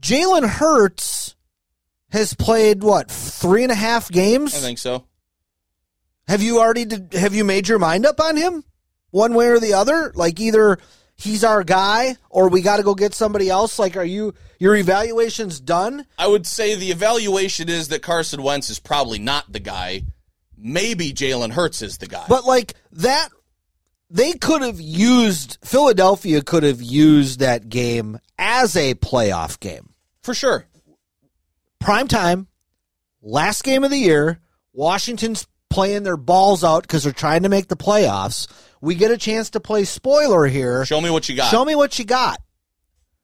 [0.00, 1.34] Jalen Hurts
[2.10, 4.54] has played what three and a half games.
[4.54, 5.04] I think so.
[6.26, 8.64] Have you already did, have you made your mind up on him,
[9.10, 10.12] one way or the other?
[10.14, 10.78] Like either
[11.16, 13.78] he's our guy or we got to go get somebody else.
[13.78, 16.06] Like, are you your evaluation's done?
[16.18, 20.02] I would say the evaluation is that Carson Wentz is probably not the guy.
[20.56, 22.24] Maybe Jalen Hurts is the guy.
[22.28, 23.28] But like that,
[24.10, 29.87] they could have used Philadelphia could have used that game as a playoff game.
[30.28, 30.66] For sure,
[31.78, 32.48] prime time,
[33.22, 34.40] last game of the year.
[34.74, 38.46] Washington's playing their balls out because they're trying to make the playoffs.
[38.82, 40.84] We get a chance to play spoiler here.
[40.84, 41.50] show me what you got.
[41.50, 42.42] Show me what you got.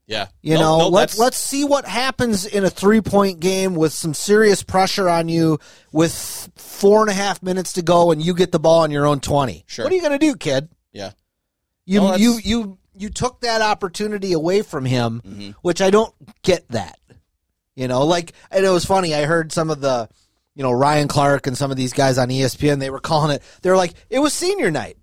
[0.06, 3.74] yeah, You No, know, no, let's let's see what happens in a three point game
[3.74, 5.58] with some serious pressure on you
[5.92, 9.06] with four and a half minutes to go and you get the ball on your
[9.06, 9.64] own twenty.
[9.66, 9.84] Sure.
[9.84, 10.70] What are you gonna do, kid?
[10.90, 11.10] yeah.
[11.84, 15.50] You No, you you you took that opportunity away from him, Mm-hmm.
[15.62, 16.98] which I don't get that.
[17.76, 19.14] You know, like and it was funny.
[19.14, 20.08] I heard some of the,
[20.54, 22.78] you know, Ryan Clark and some of these guys on ESPN.
[22.78, 23.42] They were calling it.
[23.62, 24.96] They were like, it was senior night.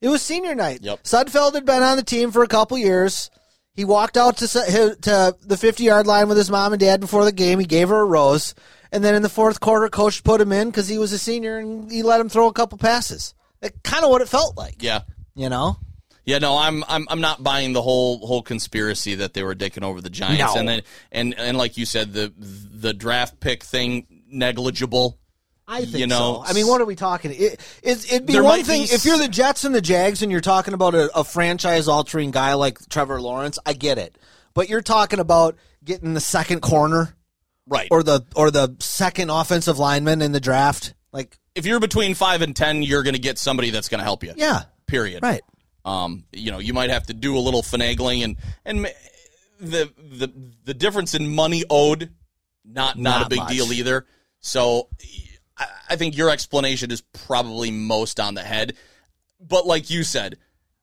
[0.00, 0.80] It was senior night.
[0.82, 1.02] Yep.
[1.02, 3.30] Sudfeld had been on the team for a couple years.
[3.74, 7.24] He walked out to to the fifty yard line with his mom and dad before
[7.24, 7.58] the game.
[7.58, 8.54] He gave her a rose,
[8.92, 11.58] and then in the fourth quarter, coach put him in because he was a senior
[11.58, 13.34] and he let him throw a couple passes.
[13.60, 14.82] That's kind of what it felt like.
[14.84, 15.00] Yeah.
[15.34, 15.78] You know.
[16.28, 19.82] Yeah, no, I'm I'm I'm not buying the whole whole conspiracy that they were dicking
[19.82, 20.60] over the Giants, No.
[20.60, 25.18] and then and and like you said, the the draft pick thing negligible.
[25.66, 26.50] I think You know, so.
[26.50, 27.30] I mean, what are we talking?
[27.30, 30.22] It, it, it'd be There one thing be if you're the Jets and the Jags
[30.22, 33.58] and you're talking about a, a franchise-altering guy like Trevor Lawrence.
[33.66, 34.16] I get it,
[34.54, 37.14] but you're talking about getting the second corner
[37.66, 37.88] Right.
[37.90, 40.94] or the or the second offensive lineman in the draft.
[41.12, 44.04] Like, if you're between five and ten, you're going to get somebody that's going to
[44.04, 44.32] help you.
[44.36, 45.22] yeah, Period.
[45.22, 45.42] right.
[45.88, 48.84] Um, you know, you might have to do a little finagling, and and
[49.60, 50.32] the the
[50.64, 52.10] the difference in money owed,
[52.64, 53.48] not not, Not a big much.
[53.52, 54.06] deal either.
[54.40, 54.88] So
[55.56, 58.74] I, I think your explanation is probably most on the head.
[59.40, 60.36] But like you said,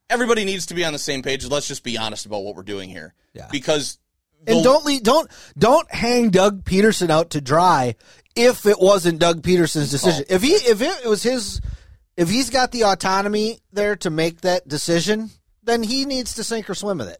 [0.09, 1.45] everybody needs to be on the same page.
[1.45, 3.13] Let's just be honest about what we're doing here.
[3.33, 3.47] Yeah.
[3.51, 3.99] Because
[4.47, 7.95] And don't leave, don't don't hang Doug Pederson out to dry
[8.35, 10.25] if it wasn't Doug Pederson's decision.
[10.29, 11.61] If he if it was his
[12.17, 15.29] if he's got the autonomy there to make that decision,
[15.63, 17.19] then he needs to sink or swim with it.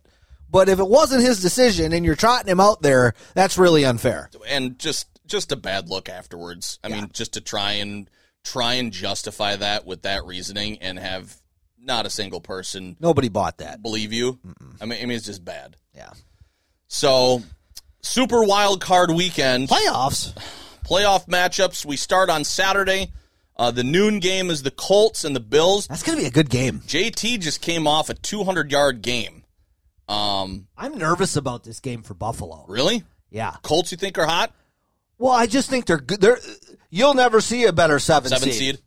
[0.49, 4.29] But if it wasn't his decision and you're trotting him out there, that's really unfair.
[4.47, 6.77] and just just a bad look afterwards.
[6.83, 8.09] I mean, just to try and
[8.43, 11.35] try and justify that with that reasoning and have
[11.79, 13.81] not a single person Nobody bought that.
[13.81, 14.39] believe you.
[14.79, 15.77] I mean, I mean, it's just bad.
[15.95, 16.11] Yeah.
[16.87, 17.41] So,
[18.01, 20.33] super wild card weekend Playoffs.
[20.85, 21.85] playoff matchups.
[21.85, 23.11] We start on Saturday.
[23.57, 25.87] Uh, the noon game is the Colts and the Bills.
[25.87, 26.81] That's going to be a good game.
[26.87, 29.43] JT just came off a 200 yard game.
[30.07, 32.65] Um, I'm nervous about this game for Buffalo.
[32.67, 33.03] really?
[33.31, 33.55] Yeah.
[33.63, 34.51] Colts, you think are hot?
[35.17, 36.21] Well, I just think they're good.
[36.21, 36.37] They're
[36.89, 38.53] you'll never see a better seven, Seven seed.
[38.75, 38.79] seed?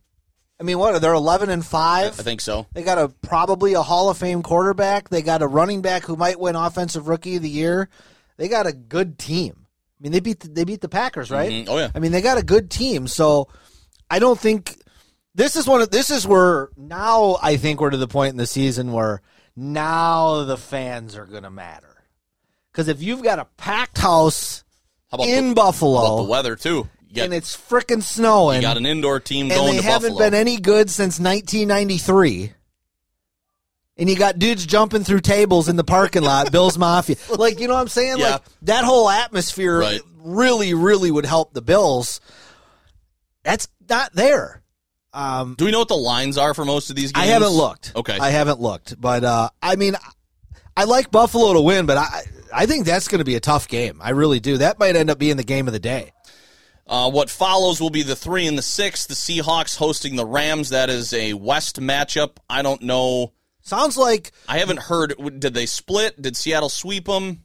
[0.61, 1.01] I mean, what?
[1.01, 2.09] They're 11 and five?
[2.09, 2.25] I 5.
[2.25, 2.67] think so.
[2.73, 5.09] They got a probably a Hall of Fame quarterback.
[5.09, 7.89] They got a running back who might win offensive rookie of the year.
[8.37, 9.67] They got a good team.
[9.67, 11.51] I mean, they beat the, they beat the Packers, right?
[11.51, 11.67] Mhm.
[11.69, 11.91] Oh, yeah.
[11.95, 13.09] I mean, they got a good team.
[13.09, 13.49] So
[14.11, 14.77] I don't think
[15.35, 18.37] this is one of this is where now I think we're to the point in
[18.39, 19.21] the season where
[19.55, 21.97] now the fans are going to matter.
[22.73, 24.65] Because if you've got a packed house
[25.21, 26.89] in the, Buffalo the weather too?
[27.15, 30.27] Got, and it's freaking snowing, you got an indoor team and going they haven't Buffalo.
[30.31, 32.53] been any good since 1993.
[33.97, 37.17] And you got dudes jumping through tables in the parking lot, Bills Mafia.
[37.37, 38.19] Like, you know what I'm saying?
[38.19, 38.31] Yeah.
[38.33, 40.01] Like that whole atmosphere Right.
[40.19, 42.21] really, really would help the Bills.
[43.49, 44.63] That's not there.
[45.15, 47.27] Um, Do we know what the lines are for most of these games?
[47.27, 47.93] I haven't looked.
[47.97, 48.19] Okay.
[48.21, 49.95] I haven't looked, but uh, I mean,
[50.77, 53.67] I like Buffalo to win, but I I think that's going to be a tough
[53.67, 54.01] game.
[54.03, 54.59] I really do.
[54.59, 56.13] That might end up being the game of the day.
[56.87, 59.07] Uh, what follows will be the three and the six.
[59.07, 60.69] The Seahawks hosting the Rams.
[60.69, 62.37] That is a West matchup.
[62.51, 63.33] I don't know.
[63.63, 65.15] Sounds like I haven't heard.
[65.41, 66.21] Did they split?
[66.21, 67.45] Did Seattle sweep them?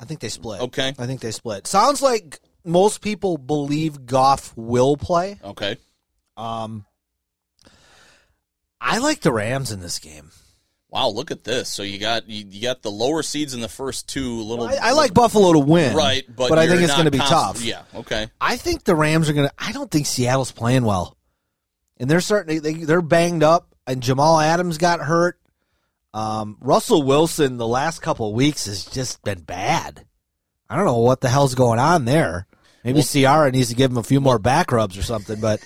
[0.00, 0.62] I think they split.
[0.62, 0.88] Okay.
[0.98, 1.68] I think they split.
[1.68, 5.38] Sounds like most people believe Goff will play.
[5.42, 5.76] Okay.
[6.36, 6.84] Um,
[8.80, 10.30] I like the Rams in this game.
[10.90, 11.68] Wow, look at this.
[11.68, 14.42] So you got you, you got the lower seeds in the first two.
[14.42, 14.66] Little.
[14.66, 17.62] I, I like Buffalo to win, Right, but, I think it's going to be tough.
[17.62, 17.82] Yeah.
[17.94, 18.28] Okay.
[18.40, 19.54] I think the Rams are going to.
[19.58, 21.16] I don't think Seattle's playing well,
[21.98, 22.62] and they're starting.
[22.62, 25.38] They, they're banged up, and Jamal Adams got hurt.
[26.14, 30.06] Um, Russell Wilson, the last couple of weeks has just been bad.
[30.70, 32.46] I don't know what the hell's going on there.
[32.84, 35.40] Maybe Ciara needs to give him a few more back rubs or something.
[35.40, 35.60] But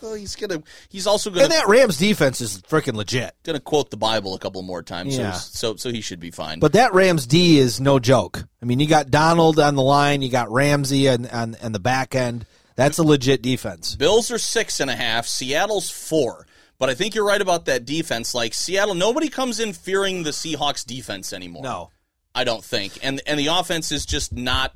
[0.00, 0.62] Well, he's gonna.
[0.88, 3.34] He's also gonna and that Rams defense is freaking legit.
[3.42, 5.16] gonna quote the Bible a couple more times.
[5.16, 5.32] Yeah.
[5.32, 6.60] So, so so he should be fine.
[6.60, 8.44] But that Rams D is no joke.
[8.62, 11.80] I mean, you got Donald on the line, you got Ramsey and on, on the
[11.80, 12.46] back end.
[12.76, 13.96] That's a legit defense.
[13.96, 15.26] Bills are six and a half.
[15.26, 16.46] Seattle's four.
[16.78, 18.36] But I think you're right about that defense.
[18.36, 21.64] Like Seattle, nobody comes in fearing the Seahawks defense anymore.
[21.64, 21.90] No.
[22.36, 23.00] I don't think.
[23.02, 24.72] And and the offense is just not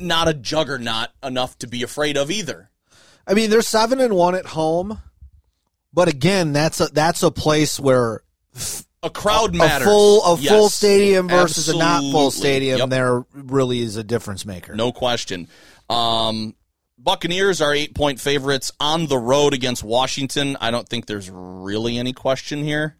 [0.00, 2.70] not a juggernaut enough to be afraid of either.
[3.26, 5.00] I mean, they're seven and one at home,
[5.92, 8.22] but again, that's a that's a place where
[9.02, 9.86] A crowd a matters.
[9.86, 12.88] full a full stadium versus a not full stadium Yep.
[12.90, 14.74] there really is a difference maker.
[14.74, 15.48] No question.
[15.88, 16.54] Um,
[16.98, 20.56] Buccaneers are eight point favorites on the road against Washington.
[20.60, 22.96] I don't think there's really any question here.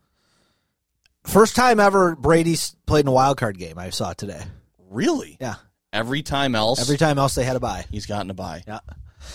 [1.25, 3.79] First time ever Brady's played in a wild card game.
[3.79, 4.43] I saw today.
[4.89, 5.37] Really?
[5.41, 5.57] Yeah,
[5.93, 7.85] Every time else, every time else they had a buy.
[7.91, 8.63] he's gotten a buy.
[8.67, 8.79] Yeah.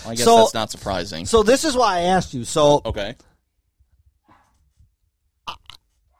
[0.04, 1.26] Well, I guess So- that's not surprising.
[1.26, 2.44] So this is why I asked you.
[2.44, 3.14] So okay.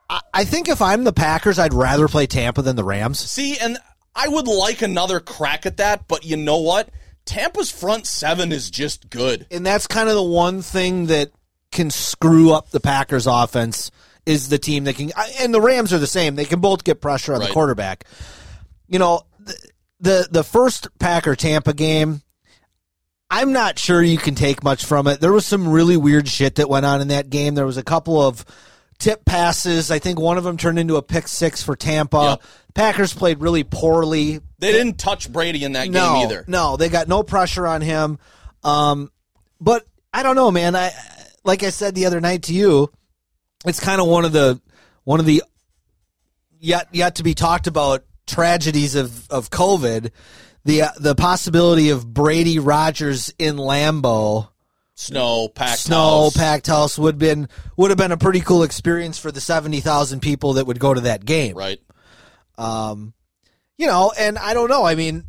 [0.09, 3.19] I, I think if I'm the Packers, I'd rather play Tampa than the Rams.
[3.19, 3.79] See, and
[4.15, 6.89] I would like another crack at that, but you know what?
[7.25, 9.47] Tampa's front seven is just good.
[9.51, 11.33] and that's kind of the one thing that
[11.73, 13.91] can screw up the Packers offense
[14.25, 16.37] is the team that can and the Rams are the same.
[16.37, 17.53] They can both get pressure on the Right.
[17.53, 18.05] quarterback.
[18.89, 19.57] You know, the,
[20.01, 22.23] the the first Packer Tampa game
[23.31, 25.21] I'm not sure you can take much from it.
[25.21, 27.55] There was some really weird shit that went on in that game.
[27.55, 28.45] There was a couple of
[28.99, 29.91] tip passes.
[29.91, 32.39] I think one of them turned into a pick six for Tampa.
[32.41, 32.43] Yep.
[32.75, 34.41] Packers played really poorly.
[34.59, 36.45] They didn't touch Brady in that no, game either.
[36.47, 38.19] No, they got no pressure on him.
[38.63, 39.11] Um,
[39.61, 40.77] but I don't know, man.
[40.77, 40.93] I
[41.45, 42.93] like I said the other night to you,
[43.65, 44.61] it's kind of one of the
[45.05, 45.43] one of the
[46.61, 50.11] yet yet to be talked about tragedies of of COVID.
[50.65, 54.49] The uh, the possibility of Brady Rodgers in Lambeau,
[54.95, 56.37] Snow, packed snow house.
[56.37, 60.21] packed house would been would have been a pretty cool experience for the seventy thousand
[60.21, 61.57] people that would go to that game.
[61.57, 61.79] Right.
[62.57, 63.13] Um,
[63.77, 64.85] you know, and I don't know.
[64.85, 65.25] I mean,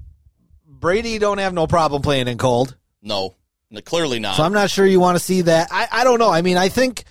[0.65, 2.77] Brady don't have no problem playing in cold.
[3.01, 3.35] No,
[3.69, 4.37] no clearly not.
[4.37, 5.67] So I'm not sure you want to see that.
[5.69, 6.31] I, I don't know.
[6.31, 7.03] I mean, I think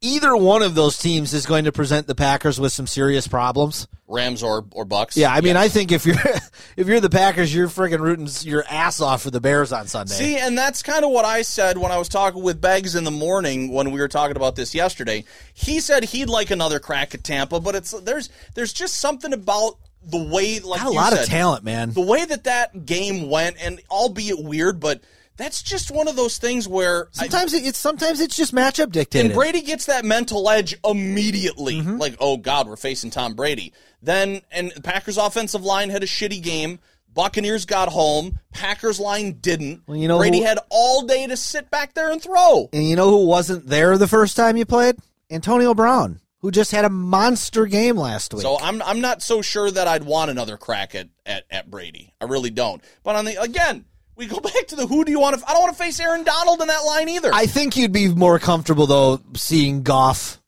[0.00, 3.86] either one of those teams is going to present the Packers with some serious problems.
[4.10, 5.16] Rams or or Bucks.
[5.16, 5.64] Yeah, I mean, Yes.
[5.64, 6.16] I think if you're
[6.76, 10.14] if you're the Packers, you're friggin' rooting your ass off for the Bears on Sunday.
[10.14, 13.04] See, and that's kind of what I said when I was talking with Beggs in
[13.04, 15.24] the morning when we were talking about this yesterday.
[15.54, 19.76] He said he'd like another crack at Tampa, but it's there's there's just something about
[20.02, 21.92] the way like Got a lot said, of talent, man.
[21.92, 25.00] the way that that game went, and albeit weird, but
[25.40, 29.30] that's just one of those things where Sometimes it, it's sometimes it's just matchup dictated.
[29.30, 31.76] and Brady gets that mental edge immediately.
[31.80, 31.98] Mm-hmm.
[31.98, 33.72] Like, oh God, we're facing Tom Brady.
[34.02, 36.78] Then, and Packers' offensive line had a shitty game.
[37.12, 38.38] Buccaneers got home.
[38.52, 39.82] Packers line didn't.
[39.86, 42.68] Well, you know Brady who- had all day to sit back there and throw.
[42.72, 44.96] and you know who wasn't there the first time you played?
[45.30, 48.42] Antonio Brown, who just had a monster game last week.
[48.42, 52.14] So I'm I'm not so sure that I'd want another crack at, at, at Brady.
[52.20, 52.82] I really don't.
[53.02, 53.84] But on the again,
[54.20, 55.44] we go back to the who do you want to?
[55.48, 57.30] I don't want to face Aaron Donald in that line either.
[57.34, 60.40] I think you'd be more comfortable though seeing Goff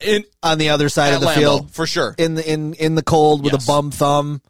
[0.00, 2.94] in on the other side of the Lambeau, field for sure, in the in in
[2.96, 3.64] the cold with Yes.
[3.64, 4.42] a bum thumb.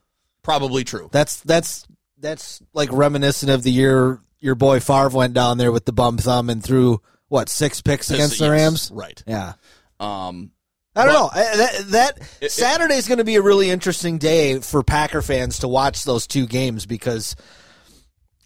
[0.43, 1.09] probably true.
[1.12, 1.87] That's that's
[2.18, 6.16] that's like reminiscent of the year your boy Favre went down there with the bum
[6.18, 8.91] thumb and threw what six picks against the Yes, Rams.
[8.95, 9.23] right?
[9.27, 9.53] Yeah,
[10.01, 10.51] Um,
[10.97, 11.31] I don't know.
[11.35, 15.68] That, that it- Saturday's going to be a really interesting day for Packer fans to
[15.68, 17.37] watch those two games because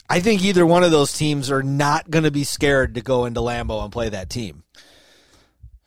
[0.09, 3.25] I think either one of those teams are not going to be scared to go
[3.25, 4.63] into Lambeau and play that team.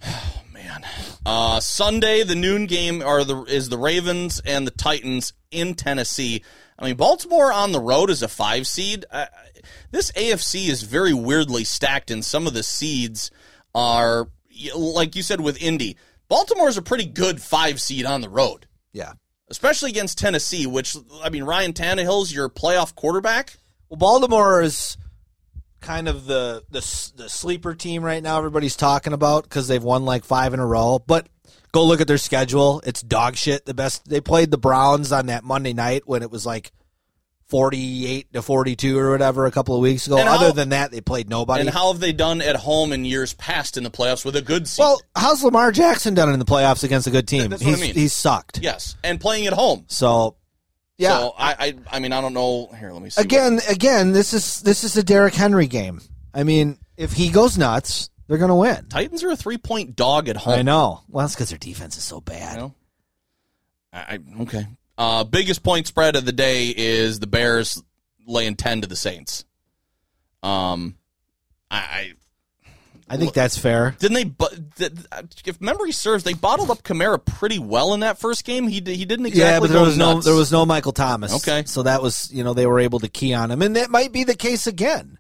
[0.54, 0.84] man.
[1.26, 6.44] Uh, Sunday, the noon game are the is the Ravens and the Titans in Tennessee.
[6.80, 9.06] I mean, Baltimore on the road is a five seed.
[9.12, 9.26] Uh,
[9.92, 13.32] this AFC is very weirdly stacked, and some of the seeds
[13.76, 14.28] are
[14.76, 15.98] like you said with Indy.
[16.30, 19.14] Baltimore's a pretty good five seed on the road, Yeah.
[19.50, 20.66] especially against Tennessee.
[20.68, 23.58] Which I mean, Ryan Tannehill's your playoff quarterback.
[23.90, 24.98] Well, Baltimore is
[25.80, 26.80] kind of the the
[27.16, 28.38] the sleeper team right now.
[28.38, 31.00] Everybody's talking about because they've won like five in a row.
[31.06, 31.28] But
[31.72, 33.66] go look at their schedule; it's dog shit.
[33.66, 36.72] The best they played the Browns on that Monday night when it was like
[37.48, 40.18] forty eight to forty two or whatever a couple of weeks ago.
[40.18, 41.62] And Other how- than that, they played nobody.
[41.62, 44.42] And how have they done at home in years past in the playoffs with a
[44.42, 44.84] good seed?
[44.84, 47.52] well, how's Lamar Jackson done in the playoffs against a good team?
[47.52, 47.94] That's what I he's mean.
[47.94, 48.60] he's sucked.
[48.62, 49.86] yes, and playing at home.
[49.88, 50.36] So
[50.98, 51.18] yeah.
[51.18, 52.68] So I, I, I mean, I don't know.
[52.80, 53.22] Here, let me see.
[53.22, 56.02] again, again, this is this is a Derrick Henry game.
[56.34, 58.86] I mean, if he goes nuts, they're going to win.
[58.90, 60.54] Titans are a three point dog at home.
[60.54, 61.02] I know.
[61.08, 62.56] Well, that's because their defense is so bad.
[62.56, 62.76] You know?
[63.94, 64.68] I, I okay.
[64.98, 67.82] Uh, biggest point spread of the day is the Bears
[68.26, 69.46] laying ten to the Saints.
[70.44, 70.96] Um,
[71.70, 72.14] I,
[73.10, 73.96] I think that's fair.
[74.00, 74.24] didn't they.
[74.26, 74.54] But
[75.46, 78.68] if memory serves, they bottled up Kamara pretty well in that first game.
[78.68, 81.34] He he didn't exactly yeah, but there was no there was no Michael Thomas.
[81.36, 81.64] Okay.
[81.66, 84.12] so that was you know they were able to key on him, and that might
[84.12, 85.20] be the case again.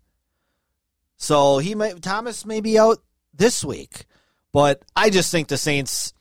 [1.17, 2.97] So he might Thomas may be out
[3.33, 4.05] this week,
[4.51, 6.13] but I just think the Saints,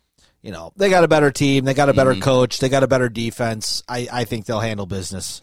[0.42, 2.22] you know, they got a better team, they got a better Mm-hmm.
[2.22, 3.82] coach, they got a better defense.
[3.88, 5.42] I I think they'll handle business.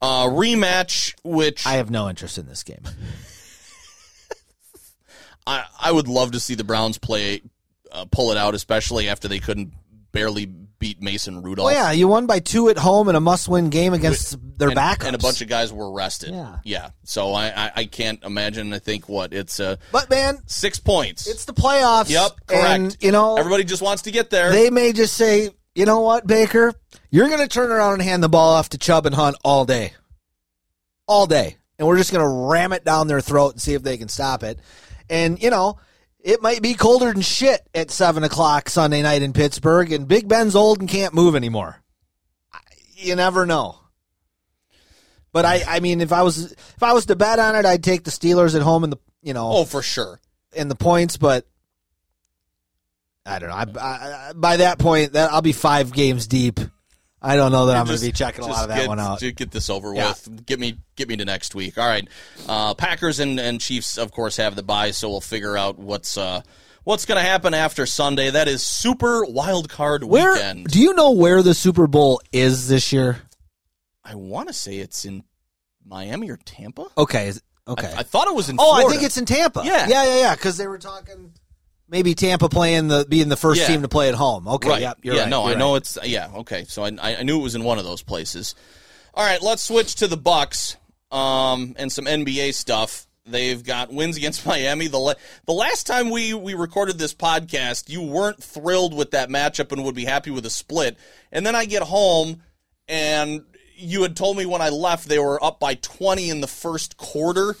[0.00, 2.82] uh, rematch, which I have no interest in this game.
[5.46, 7.42] I, I would love to see the Browns play
[7.92, 9.72] uh, pull it out, especially after they couldn't
[10.12, 11.70] barely beat Mason Rudolph.
[11.70, 14.76] Oh yeah, you won by two at home in a must-win game against their and,
[14.76, 15.06] backups.
[15.06, 16.30] and a bunch of guys were arrested.
[16.30, 16.58] Yeah.
[16.64, 16.90] yeah.
[17.04, 18.72] So I, I, I can't imagine.
[18.72, 21.26] I think what it's uh, but man, six points.
[21.26, 22.10] it's the playoffs.
[22.10, 22.64] yep, correct.
[22.64, 24.50] And you know, everybody just wants to get there.
[24.50, 26.72] they may just say, you know what, Baker,
[27.10, 29.64] you're going to turn around and hand the ball off to Chubb and Hunt all
[29.64, 29.92] day,
[31.06, 33.82] all day, and we're just going to ram it down their throat and see if
[33.82, 34.58] they can stop it.
[35.08, 35.78] And you know,
[36.20, 40.28] it might be colder than shit at seven o'clock Sunday night in Pittsburgh, and Big
[40.28, 41.82] Ben's old and can't move anymore.
[42.94, 43.78] You never know.
[45.32, 47.84] But I, I mean, if I was if I was to bet on it, I'd
[47.84, 50.18] take the Steelers at home and the you know oh, for sure
[50.56, 51.46] and the points, but
[53.24, 53.56] I don't know.
[53.56, 56.60] I, I, by that point, that I'll be five games deep.
[57.26, 59.00] I don't know that I'm going to be checking a lot of that get, one
[59.00, 59.18] out.
[59.20, 60.08] Just get this over Yeah.
[60.08, 60.46] with.
[60.46, 61.76] Get me, get me to next week.
[61.76, 62.06] All right.
[62.48, 66.16] Uh, Packers and, and Chiefs, of course, have the bye, so we'll figure out what's
[66.16, 66.42] uh,
[66.84, 68.30] what's going to happen after Sunday.
[68.30, 70.66] That is Super Wild Card Where Weekend.
[70.68, 73.18] do you know where the Super Bowl is this year?
[74.04, 75.24] I want to say it's in
[75.84, 76.86] Miami or Tampa.
[76.96, 77.32] Okay,
[77.66, 77.92] okay.
[77.92, 78.56] I, I thought it was in.
[78.58, 78.86] oh, Florida.
[78.86, 79.62] I think it's in Tampa.
[79.64, 79.88] Yeah.
[79.88, 80.34] yeah, yeah, yeah.
[80.36, 81.32] Because they were talking
[81.88, 83.66] maybe Tampa playing the being the first Yeah.
[83.68, 84.46] team to play at home.
[84.48, 84.80] Okay, right.
[84.80, 85.78] yep, yeah, right, no, I know right.
[85.78, 86.28] it's yeah.
[86.36, 88.54] Okay, so I, I I knew it was in one of those places.
[89.14, 90.76] All right, let's switch to the Bucks
[91.10, 93.06] um, and some NBA stuff.
[93.28, 94.86] They've got wins against Miami.
[94.88, 95.14] The la-
[95.46, 99.84] the last time we we recorded this podcast, you weren't thrilled with that matchup and
[99.84, 100.96] would be happy with a split.
[101.32, 102.42] And then I get home
[102.88, 103.42] and
[103.78, 106.96] you had told me when I left they were up by 20 in the first
[106.96, 107.56] quarter.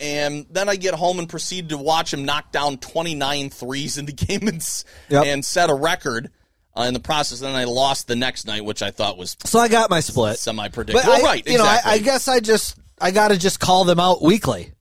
[0.00, 4.06] And then I get home and proceed to watch him knock down 29 threes in
[4.06, 5.24] the game and, Yep.
[5.26, 6.30] and set a record
[6.76, 7.40] uh, in the process.
[7.42, 10.00] And then I lost the next night, which I thought was So I got my
[10.00, 10.38] split.
[10.38, 11.10] semi predictable.
[11.12, 11.80] I, right, you know, I.
[11.84, 14.72] I guess I just I got to just call them out weekly.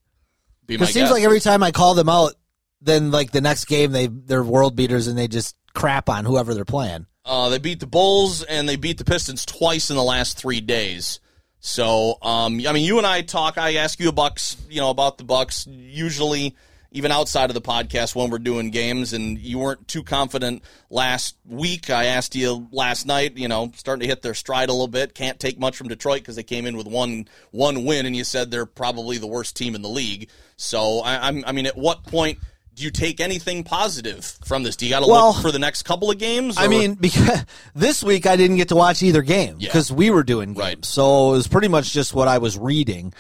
[0.66, 1.12] Be It seems guess.
[1.12, 2.34] like every time I call them out,
[2.82, 6.54] then like the next game they they're world beaters and they just crap on whoever
[6.54, 7.08] they're playing.
[7.26, 10.62] Uh, they beat the Bulls and they beat the Pistons twice in the last three
[10.62, 11.20] days.
[11.60, 13.58] So, um, I mean, you and I talk.
[13.58, 15.68] I ask you Bucks, you know, about the Bucks.
[15.68, 16.56] Usually,
[16.92, 21.36] even outside of the podcast when we're doing games, and you weren't too confident last
[21.46, 21.90] week.
[21.90, 23.38] I asked you last night.
[23.38, 25.14] You know, starting to hit their stride a little bit.
[25.14, 28.24] Can't take much from Detroit because they came in with one one win, and you
[28.24, 30.30] said they're probably the worst team in the league.
[30.56, 32.40] So, I, I mean, at what point?
[32.80, 34.78] Do you take anything positive from this?
[34.78, 36.56] Do you got to Well, look for the next couple of games?
[36.58, 37.44] I mean, because
[37.76, 39.68] this week I didn't get to watch either game Yeah.
[39.68, 40.86] because we were doing games, Right.
[40.86, 43.14] so it was pretty much just what I was reading.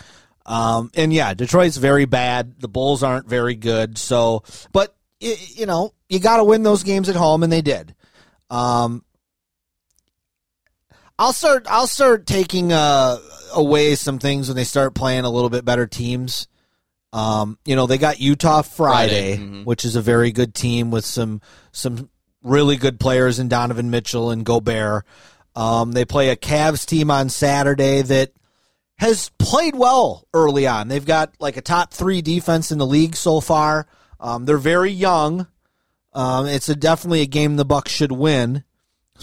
[0.46, 2.54] Um, and yeah, Detroit's very bad.
[2.62, 3.98] The Bulls aren't very good.
[3.98, 7.62] So, but y- you know, you got to win those games at home, and they
[7.62, 7.94] did.
[8.50, 9.04] Um,
[11.20, 11.68] I'll start.
[11.70, 13.18] I'll start taking uh,
[13.54, 16.48] away some things when they start playing a little bit better teams.
[17.12, 19.66] Um, you know, they got Utah Friday, Friday, mhm.
[19.66, 21.42] which is a very good team with some
[21.72, 22.10] some
[22.44, 25.06] really good players in Donovan Mitchell and Gobert.
[25.56, 28.32] Um, they play a Cavs team on Saturday that
[28.98, 30.88] has played well early on.
[30.88, 33.88] They've got like a top three defense in the league so far.
[34.20, 35.48] Um, they're very young.
[36.14, 38.64] Um, it's a, definitely a game the Bucks should win,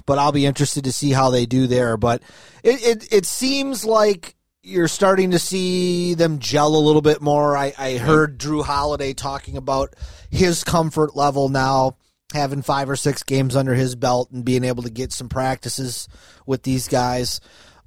[0.07, 1.97] but I'll be interested to see how they do there.
[1.97, 2.23] But
[2.63, 4.36] it it, it seems like
[4.67, 7.57] you're starting to see them gel a little bit more.
[7.57, 9.95] I, I heard Jrue Holiday talking about
[10.29, 11.97] his comfort level now,
[12.35, 16.09] having five or six games under his belt and being able to get some practices
[16.47, 17.41] with these guys.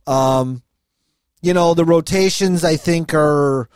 [0.07, 0.63] Um,
[1.41, 3.69] you know, the rotations I think are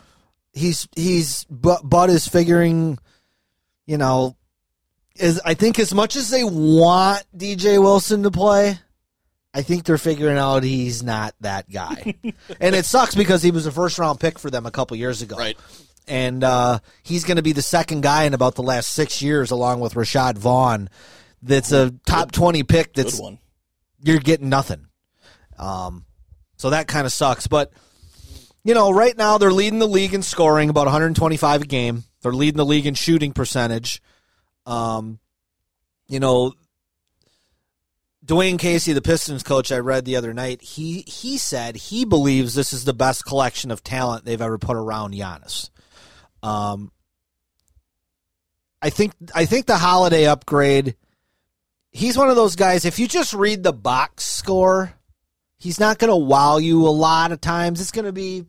[0.54, 2.98] he's he's but Bud is figuring,
[3.84, 4.34] you know,
[5.14, 8.78] is I think as much as they want DJ Wilson to play,
[9.54, 12.16] I think they're figuring out he's not that guy.
[12.60, 15.22] and it sucks because he was a first round pick for them a couple years
[15.22, 15.36] ago.
[15.36, 15.56] right.
[16.08, 19.50] And uh, he's going to be the second guy in about the last six years,
[19.52, 20.90] along with Rashad Vaughn.
[21.40, 22.92] That's a top twenty pick.
[22.92, 23.38] That's Good one.
[24.02, 24.86] you're getting nothing.
[25.58, 26.04] Um,
[26.56, 27.46] so that kind of sucks.
[27.46, 27.72] But
[28.64, 32.04] you know, right now they're leading the league in scoring, about 125 a game.
[32.22, 34.02] They're leading the league in shooting percentage.
[34.66, 35.20] Um,
[36.08, 36.52] you know,
[38.24, 40.62] Dwane Casey, the Pistons coach, I read the other night.
[40.62, 44.76] He he said he believes this is the best collection of talent they've ever put
[44.76, 45.68] around Giannis.
[46.42, 46.90] Um,
[48.80, 50.96] I think I think the holiday upgrade.
[51.90, 52.84] He's one of those guys.
[52.84, 54.92] If you just read the box score,
[55.58, 57.80] he's not going to wow you a lot of times.
[57.80, 58.44] It's going to be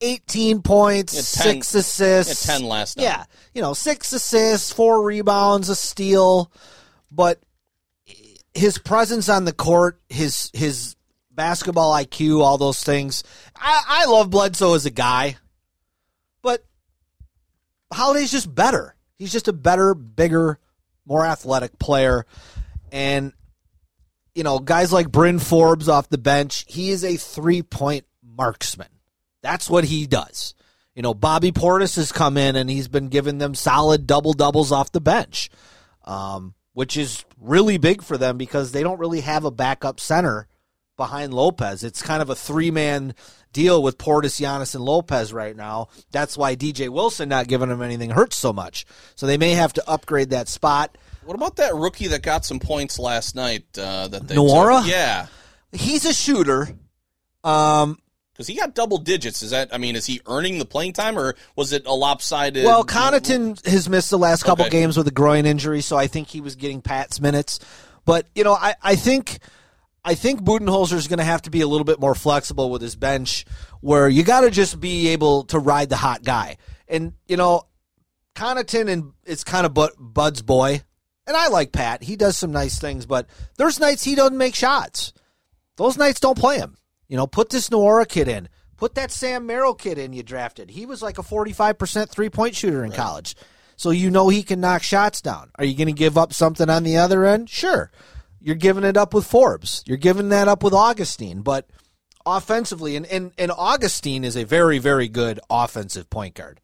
[0.00, 2.48] 18 points, Yeah, 10 six assists.
[2.48, 3.02] yeah, 10 last night.
[3.02, 3.24] Yeah,
[3.54, 6.50] you know, six assists, four rebounds, a steal.
[7.10, 7.38] But
[8.54, 10.96] his presence on the court, his his
[11.30, 13.24] basketball IQ, all those things.
[13.56, 15.36] I, I love Bledsoe as a guy,
[16.42, 16.64] but
[17.92, 18.94] Holiday's just better.
[19.18, 20.58] He's just a better, bigger,
[21.06, 22.26] more athletic player.
[22.92, 23.32] And,
[24.34, 28.88] you know, guys like Bryn Forbes off the bench, he is a three point marksman.
[29.42, 30.54] That's what he does.
[30.94, 34.70] You know, Bobby Portis has come in and he's been giving them solid double doubles
[34.70, 35.50] off the bench,
[36.04, 40.46] um, which is really big for them because they don't really have a backup center
[40.96, 41.82] behind Lopez.
[41.82, 43.14] It's kind of a three man
[43.52, 45.88] deal with Portis, Giannis, and Lopez right now.
[46.10, 48.84] That's why DJ Wilson not giving them anything hurts so much.
[49.14, 50.98] So they may have to upgrade that spot.
[51.24, 53.64] What about that rookie that got some points last night?
[53.78, 54.82] Uh, that they Nwora?
[54.82, 54.90] took?
[54.90, 55.26] Yeah,
[55.72, 56.68] He's a shooter.
[57.42, 57.98] Um,
[58.34, 59.42] because he got double digits.
[59.42, 59.72] Is that?
[59.72, 62.64] I mean, is he earning the playing time, or was it a lopsided?
[62.64, 64.80] Well, Connaughton has missed the last couple Okay.
[64.80, 67.60] games with a groin injury, so I think he was getting Pat's minutes.
[68.04, 69.38] But you know, I, I think
[70.04, 72.82] I think Budenholzer is going to have to be a little bit more flexible with
[72.82, 73.46] his bench,
[73.80, 76.56] where you got to just be able to ride the hot guy.
[76.88, 77.62] And you know,
[78.34, 80.82] Connaughton and it's kind of Bud, Bud's boy,
[81.26, 82.02] and I like Pat.
[82.02, 83.26] He does some nice things, but
[83.56, 85.12] there's nights he doesn't make shots.
[85.76, 86.76] Those nights don't play him.
[87.08, 88.48] You know, put this Nwora kid in.
[88.76, 90.70] Put that Sam Merrill kid in you drafted.
[90.70, 93.36] He was like a 45% three point shooter in college.
[93.76, 95.50] So you know he can knock shots down.
[95.56, 97.50] Are you going to give up something on the other end?
[97.50, 97.90] Sure.
[98.40, 99.82] You're giving it up with Forbes.
[99.86, 101.42] You're giving that up with Augustin.
[101.42, 101.68] But
[102.26, 106.60] offensively, and, and, and Augustin is a very, very good offensive point guard.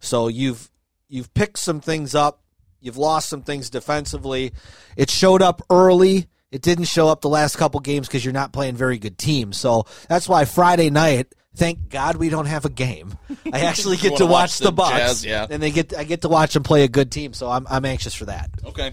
[0.00, 0.70] So you've
[1.08, 2.42] you've picked some things up.
[2.80, 4.52] You've lost some things defensively.
[4.96, 6.28] It showed up early.
[6.54, 9.56] It didn't show up the last couple games because you're not playing very good teams.
[9.56, 11.34] So that's why Friday night.
[11.56, 13.16] Thank God we don't have a game.
[13.52, 15.46] I actually get wanna watch, watch the the Bucks, Jazz, yeah.
[15.50, 17.32] and they get I get to watch them play a good team.
[17.32, 18.50] So I'm I'm anxious for that.
[18.64, 18.92] Okay.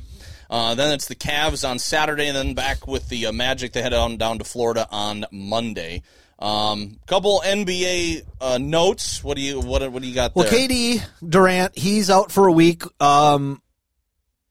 [0.49, 3.73] Uh, then it's the Cavs on Saturday, and then back with the uh, Magic.
[3.73, 6.01] They head on down to Florida on Monday.
[6.39, 9.23] Um, couple NBA uh, notes.
[9.23, 10.67] What do you what what do you got Well, there?
[10.67, 12.83] KD Durant, he's out for a week.
[12.99, 13.61] Um,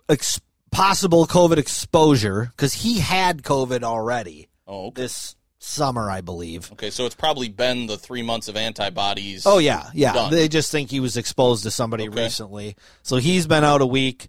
[0.08, 0.40] ex-
[0.70, 5.02] possible COVID exposure because he had COVID already oh, okay.
[5.02, 6.70] this summer, I believe.
[6.72, 6.90] okay.
[6.90, 9.44] So it's probably been the three months of antibodies.
[9.46, 10.12] Oh yeah, yeah.
[10.12, 10.30] Done.
[10.30, 12.22] They just think he was exposed to somebody Okay.
[12.22, 14.28] recently, so he's been out a week.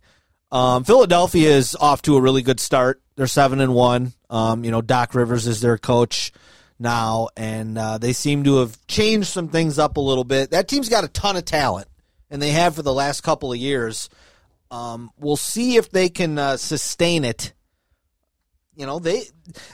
[0.52, 3.02] Um, Philadelphia is off to a really good start.
[3.16, 4.14] They're seven and one.
[4.30, 6.34] Um, you know, Doc Rivers is their coach
[6.78, 10.52] now, and uh, they seem to have changed some things up a little bit.
[10.52, 11.88] That team's got a ton of talent,
[12.30, 14.10] and they have for the last couple of years.
[14.72, 17.54] Um, we'll see if they can uh, sustain it.
[18.74, 19.24] You know, they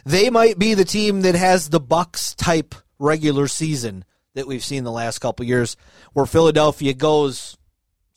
[0.06, 4.84] they might be the team that has the Bucks type regular season that we've seen
[4.84, 5.78] the last couple years,
[6.14, 7.58] where Philadelphia goes,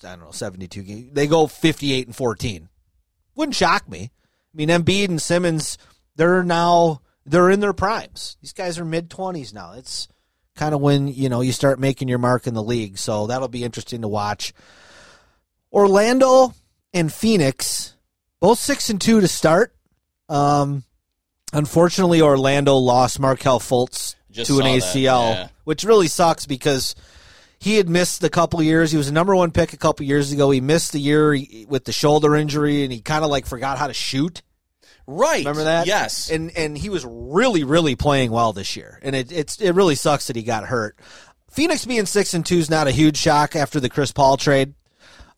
[0.02, 1.10] I don't know, seventy-two games.
[1.12, 2.70] They go fifty-eight and fourteen.
[3.34, 4.10] Wouldn't shock me.
[4.10, 5.76] I mean, Embiid and Simmons,
[6.16, 8.38] they're now they're in their primes.
[8.40, 9.74] These guys are mid twenties now.
[9.74, 10.08] It's
[10.56, 12.96] kind of when you know you start making your mark in the league.
[12.96, 14.54] So that'll be interesting to watch.
[15.72, 16.54] Orlando
[16.92, 17.94] and Phoenix,
[18.40, 19.74] both six and two to start.
[20.28, 20.84] Um,
[21.52, 25.48] unfortunately, Orlando lost Markelle Fultz Just to an ACL, yeah.
[25.64, 26.94] which really sucks because
[27.58, 28.90] he had missed a couple years.
[28.90, 30.50] He was a number one pick a couple years ago.
[30.50, 31.36] He missed the year
[31.68, 34.42] with the shoulder injury, and he kind of like forgot how to shoot.
[35.06, 35.40] right.
[35.40, 35.86] Remember that?
[35.86, 36.30] Yes.
[36.30, 39.94] And and he was really really playing well this year, and it it's it really
[39.94, 40.98] sucks that he got hurt.
[41.50, 44.74] Phoenix being six and two is not a huge shock after the Chris Paul trade,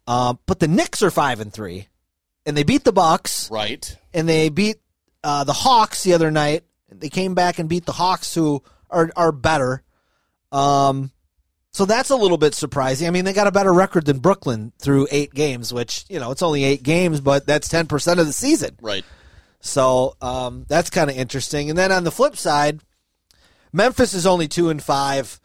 [0.07, 1.89] uh, but the Knicks are five and three,
[2.47, 3.97] and they beat the Bucks right.
[4.13, 4.77] and they beat
[5.23, 6.65] uh, the Hawks the other night.
[6.91, 9.83] They came back and beat the Hawks, who are are better.
[10.51, 11.11] Um,
[11.73, 13.09] so that's a little bit surprising.
[13.09, 16.31] I mean, they got a better record than Brooklyn through eight games, which you know
[16.31, 18.77] it's only eight games, but that's ten percent of the season.
[18.81, 19.05] Right.
[19.61, 21.71] So um, that's kind of interesting.
[21.71, 22.81] And then on the flip side,
[23.73, 25.41] Memphis is only two and five.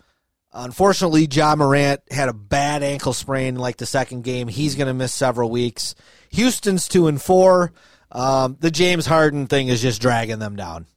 [0.58, 4.48] Unfortunately, Ja Morant had a bad ankle sprain like the second game.
[4.48, 5.94] He's going to miss several weeks.
[6.32, 7.72] Houston's two and four.
[8.12, 10.88] Um, the James Harden thing is just dragging them down.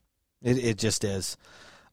[0.41, 1.37] It, it just is.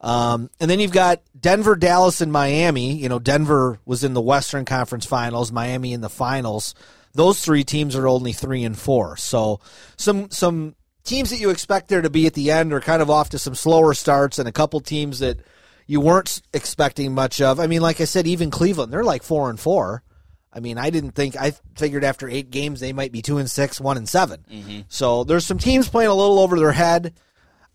[0.01, 2.95] Um, and then you've got Denver, Dallas, and Miami.
[2.95, 6.75] You know, Denver was in the Western Conference Finals, Miami in the finals.
[7.13, 9.17] Those three teams are only three and four.
[9.17, 9.61] So
[9.97, 13.11] some some teams that you expect there to be at the end are kind of
[13.11, 15.41] off to some slower starts, and a couple teams that
[15.89, 17.59] you weren't expecting much of.
[17.59, 20.05] I mean, like I said, even Cleveland, they're like four and four.
[20.53, 23.51] I mean, I didn't think I figured after eight games they might be two and
[23.51, 24.81] six, one and 7 mm-hmm.
[24.89, 27.15] So there's some teams playing a little over their head.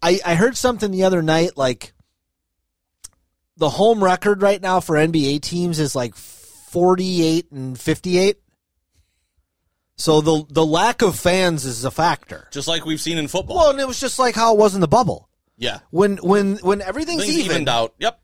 [0.01, 1.93] I, I heard something the other night like
[3.57, 8.37] the home record right now for NBA teams is like 48 and 58.
[9.95, 12.47] So the the lack of fans is a factor.
[12.51, 13.57] Just like we've seen in football.
[13.57, 15.29] Well, and it was just like how it was in the bubble.
[15.57, 15.79] Yeah.
[15.91, 17.93] When when when everything's Things even, evened out.
[17.99, 18.19] Yep.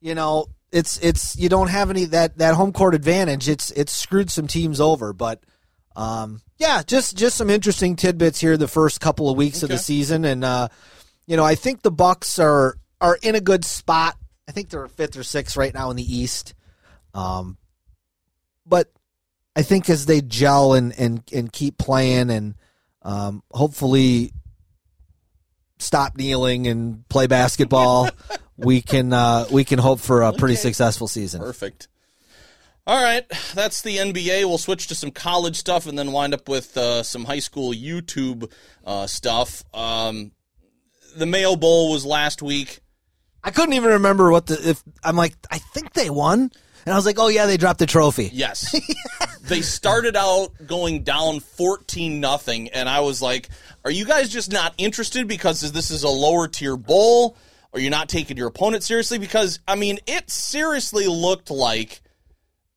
[0.00, 3.48] you know, it's it's you don't have any that that home court advantage.
[3.48, 5.42] It's it's screwed some teams over, but
[5.96, 9.78] um, yeah, just just some interesting tidbits here the first couple of weeks of the
[9.78, 10.68] season, and uh,
[11.26, 14.16] you know, I think the Bucks are are in a good spot.
[14.48, 16.54] I think they're fifth or sixth right now in the East,
[17.14, 17.56] um,
[18.66, 18.92] but
[19.56, 22.56] I think as they gel and and and keep playing and
[23.02, 24.32] um, hopefully
[25.78, 28.10] stop kneeling and play basketball,
[28.56, 31.40] we can uh, we can hope for a pretty successful season.
[31.40, 31.88] Perfect.
[32.86, 34.44] All right, that's the NBA.
[34.44, 37.72] We'll switch to some college stuff and then wind up with uh, some high school
[37.72, 38.52] YouTube
[38.84, 39.64] uh, stuff.
[39.72, 40.32] Um,
[41.16, 42.80] the Mayo Bowl was last week.
[43.42, 46.50] I couldn't even remember what the if I'm like I think they won,
[46.84, 48.30] and I was like, oh yeah, they dropped the trophy.
[48.32, 48.74] Yes.
[49.42, 53.48] they started out going down 14 nothing and I was like,
[53.84, 57.36] are you guys just not interested because this is a lower tier bowl?
[57.72, 62.00] Are you not taking your opponent seriously because I mean, it seriously looked like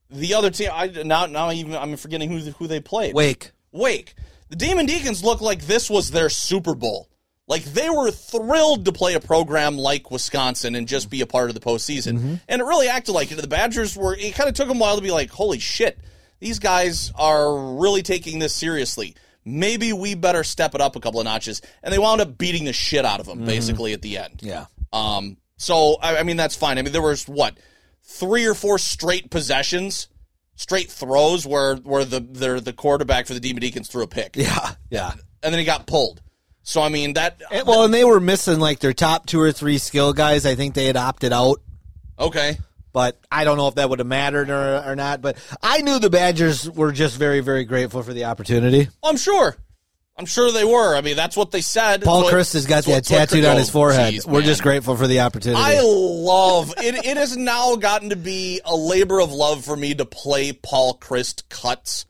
[0.10, 3.14] the other team I now now even I'm forgetting who who they played.
[3.14, 3.52] Wake.
[3.72, 4.16] Wake.
[4.50, 7.10] The Demon Deacons looked like this was their Super Bowl.
[7.48, 11.50] Like they were thrilled to play a program like Wisconsin and just be a part
[11.50, 12.40] of the postseason.
[12.48, 13.36] And it really acted like it.
[13.42, 15.98] The Badgers were, it kind of took them a while to be like, holy shit,
[16.40, 19.16] these guys are really taking this seriously.
[19.46, 21.62] Maybe we better step it up a couple of notches.
[21.82, 24.42] And they wound up beating the shit out of them, basically, at the end.
[24.44, 24.66] Yeah.
[24.92, 26.78] Um, so I, I mean that's fine.
[26.78, 27.58] I mean there was what
[28.04, 30.10] three or four straight possessions,
[30.56, 34.36] straight throws where where the the, the quarterback for the Demon Deacons threw a pick,
[34.36, 34.72] Yeah.
[34.90, 35.12] Yeah.
[35.42, 36.22] and then he got pulled.
[36.68, 37.42] So I mean that.
[37.50, 40.46] And- well, and they were missing like their top two or three skill guys.
[40.46, 41.62] I think they had opted out,
[42.20, 42.58] okay.
[42.92, 45.22] but I don't know if that would have mattered or, or not.
[45.22, 48.90] But I knew the Badgers were just very, very grateful for the opportunity.
[49.02, 49.56] Oh, I'm sure.
[50.18, 50.94] I'm sure they were.
[50.94, 52.02] I mean, that's what they said.
[52.02, 54.26] Paul What- Chryst has got that tattooed on oh, his forehead.
[54.26, 55.62] we're just grateful for the opportunity.
[55.64, 57.06] I love it.
[57.06, 60.98] It has now gotten to be a labor of love for me to play Paul
[60.98, 62.06] Chryst cuts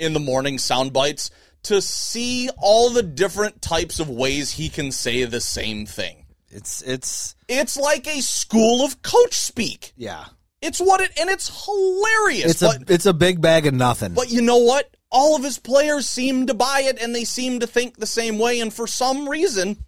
[0.00, 1.30] in the morning sound bites
[1.64, 6.24] to see all the different types of ways he can say the same thing.
[6.50, 9.92] it's it's It's like a school of coach speak.
[9.96, 10.24] yeah.
[10.62, 12.50] It's what it and it's hilarious.
[12.50, 14.12] It's but, a it's a big bag of nothing.
[14.12, 14.94] but you know what?
[15.10, 18.38] All of his players seem to buy it and they seem to think the same
[18.38, 18.60] way.
[18.60, 19.78] And for some reason,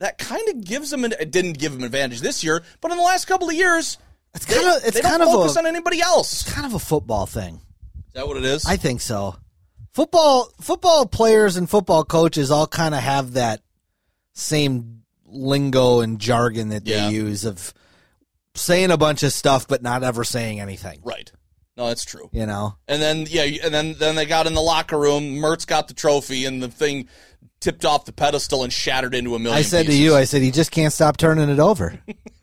[0.00, 2.98] that kind of gives him an, it didn't give him advantage this year, but in
[2.98, 3.96] the last couple of years,
[4.34, 6.32] it's kind of it's they don't kind of focus a on anybody else.
[6.32, 7.60] It's kind of a football thing.
[8.08, 8.66] Is that what it is?
[8.66, 9.36] I think so.
[9.92, 13.60] Football football players and football coaches all kind of have that
[14.32, 17.08] same lingo and jargon that they Yeah.
[17.10, 17.74] use of
[18.54, 21.00] saying a bunch of stuff but not ever saying anything.
[21.04, 21.30] right.
[21.74, 22.28] No, that's true.
[22.32, 22.74] You know.
[22.86, 25.36] And then yeah, and then then they got in the locker room.
[25.36, 27.08] Mertz got the trophy, and the thing
[27.60, 29.58] tipped off the pedestal and shattered into a million.
[29.58, 30.00] I said to pieces.
[30.00, 31.98] you, I said he just can't stop turning it over.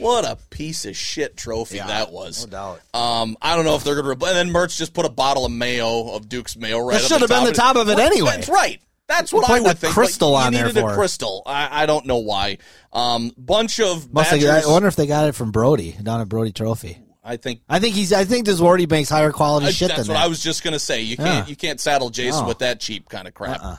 [0.00, 2.80] "What a piece of shit trophy that was." no doubt.
[2.94, 4.26] Um, I don't know if they're going to.
[4.26, 7.00] And then Mertz just put a bottle of mayo of Duke's mayo right.
[7.00, 8.32] That should have been the top of it anyway.
[8.36, 8.80] That's right.
[9.06, 9.92] That's what I would think.
[9.92, 11.42] crystal Like, on there for a crystal.
[11.44, 12.58] I, I don't know why.
[12.92, 14.32] Um, bunch of Must.
[14.32, 16.98] I wonder if they got it from Brody down at Brody Trophy.
[17.22, 18.12] I think I think he's.
[18.12, 20.24] I think Diswardy makes higher quality I- shit that's than what that.
[20.24, 21.02] I was just going to say.
[21.02, 21.46] You can't Yeah.
[21.46, 22.48] you can't saddle Jason No.
[22.48, 23.60] with that cheap kind of crap.
[23.62, 23.76] Uh-uh.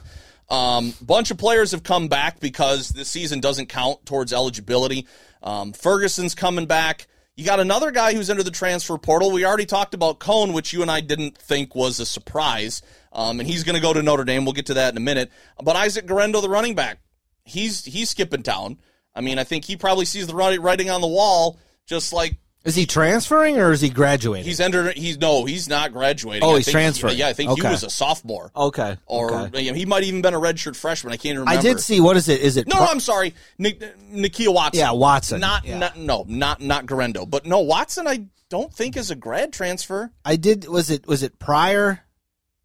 [0.51, 5.07] Um, bunch of players have come back because the season doesn't count towards eligibility.
[5.41, 7.07] Um, Ferguson's coming back.
[7.37, 9.31] You got another guy who's under the transfer portal.
[9.31, 12.81] We already talked about Coan, which you and I didn't think was a surprise,
[13.13, 14.43] um, and he's going to go to Notre Dame.
[14.43, 15.31] We'll get to that in a minute.
[15.63, 16.99] But Isaac Guerendo, the running back,
[17.45, 18.77] he's he's skipping town.
[19.15, 22.75] I mean, I think he probably sees the writing on the wall, just like Is
[22.75, 24.45] he transferring or is he graduating?
[24.45, 24.95] He's entered.
[24.95, 25.45] He's no.
[25.45, 26.43] He's not graduating.
[26.43, 27.17] Oh, I he's transferring.
[27.17, 28.97] Yeah, I think he was a sophomore, okay.
[29.07, 29.61] or okay.
[29.61, 31.11] you know, he might even been a redshirt freshman.
[31.11, 31.57] I can't remember.
[31.57, 31.99] I did see.
[31.99, 32.39] What is it?
[32.41, 32.67] Is it?
[32.67, 33.79] No, no, I'm sorry, Nik-
[34.13, 34.79] Nakia Watson.
[34.79, 35.41] Yeah, Watson.
[35.41, 35.79] Not, Yeah.
[35.79, 37.25] not, no, not, not Guerendo.
[37.25, 38.05] But no, Watson.
[38.07, 40.11] I don't think is a grad transfer.
[40.23, 40.67] I did.
[40.67, 41.07] Was it?
[41.07, 42.01] Was it Pryor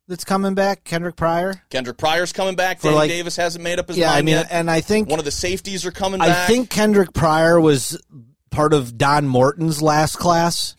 [0.09, 0.85] that's coming back?
[0.85, 1.63] Kendrick Pryor.
[1.71, 2.81] Kendrick Pryor's coming back.
[2.81, 4.49] For Danny like- Davis hasn't made up his Yeah, mind I mean, yet.
[4.51, 6.49] and I think One of the safeties are coming I back.
[6.49, 7.99] think Kendrick Pryor was
[8.51, 10.77] part of Don Morton's last class.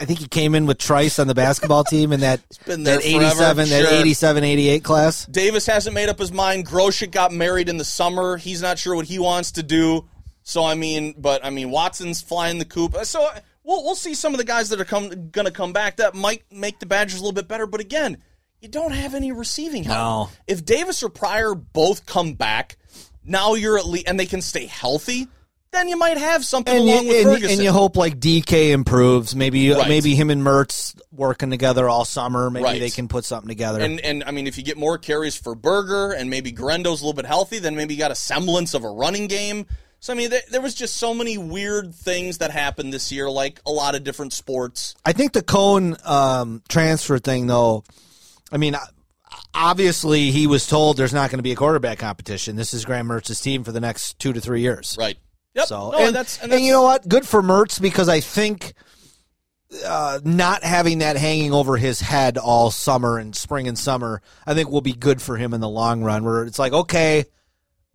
[0.00, 3.02] I think he came in with Trice on the basketball team in that been that
[3.02, 4.00] forever, 87 that sure.
[4.00, 5.26] 87 88 class.
[5.26, 6.66] Davis hasn't made up his mind.
[6.66, 8.36] Groshek got married in the summer.
[8.36, 10.08] He's not sure what he wants to do.
[10.42, 12.96] So I mean, but I mean, Watson's flying the coop.
[13.04, 13.28] So
[13.62, 16.14] we'll we'll see some of the guys that are come going to come back that
[16.14, 17.66] might make the Badgers a little bit better.
[17.66, 18.18] But again,
[18.60, 19.98] you don't have any receiving help.
[19.98, 20.36] No.
[20.46, 22.76] If Davis or Pryor both come back,
[23.24, 25.28] now you're at least and they can stay healthy.
[25.72, 27.50] Then you might have something And along you, with and, Ferguson.
[27.50, 29.34] and you hope like DK improves.
[29.34, 29.88] Maybe Right.
[29.88, 32.48] maybe him and Mertz working together all summer.
[32.48, 32.80] Maybe Right.
[32.80, 33.80] they can put something together.
[33.80, 37.04] And and I mean, if you get more carries for Berger and maybe Guerendo's a
[37.04, 39.66] little bit healthy, then maybe you got a semblance of a running game.
[39.98, 43.28] So I mean, there, there was just so many weird things that happened this year,
[43.28, 44.94] like a lot of different sports.
[45.04, 47.82] I think the Coan um, transfer thing, though.
[48.52, 48.76] I mean,
[49.54, 52.56] obviously he was told there's not going to be a quarterback competition.
[52.56, 54.96] This is Graham Mertz's team for the next two to three years.
[54.98, 55.16] Right.
[55.54, 55.66] Yep.
[55.66, 57.08] So, no, and, that's, and and you know what?
[57.08, 58.74] Good for Mertz because I think
[59.86, 64.54] uh, not having that hanging over his head all summer and spring and summer, I
[64.54, 66.24] think will be good for him in the long run.
[66.24, 67.24] Where it's like, okay,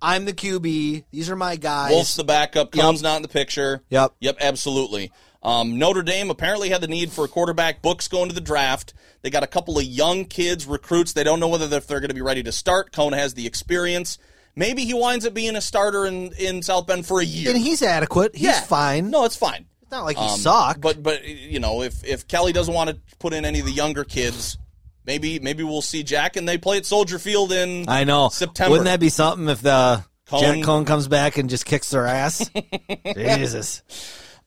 [0.01, 1.03] I'm the QB.
[1.12, 1.91] These are my guys.
[1.91, 2.76] Wolf's the backup.
[2.76, 3.01] Yep.
[3.01, 3.82] Not in the picture.
[3.89, 4.14] Yep.
[4.20, 5.12] Yep, absolutely.
[5.42, 7.82] Um, Notre Dame apparently had the need for a quarterback.
[7.82, 8.94] Book's going to the draft.
[9.22, 11.14] They got a couple of young kids, recruits.
[11.14, 12.92] They don't know whether if they're going to be ready to start.
[12.92, 14.18] Coan has the experience.
[14.56, 17.50] Maybe he winds up being a starter in, in South Bend for a year.
[17.52, 18.36] and he's adequate.
[18.36, 18.62] He's Yeah.
[18.62, 19.10] fine.
[19.10, 19.66] No, it's fine.
[19.82, 20.82] it's not like he Um, sucked.
[20.82, 23.72] But but you know, if if Kelly doesn't want to put in any of the
[23.72, 24.58] younger kids,
[25.06, 28.28] maybe maybe we'll see Jack and they play at Soldier Field in I know.
[28.30, 28.72] September.
[28.72, 32.06] Wouldn't that be something if the Coan- Jack Cone comes back and just kicks their
[32.08, 32.50] ass?
[33.16, 33.82] Jesus.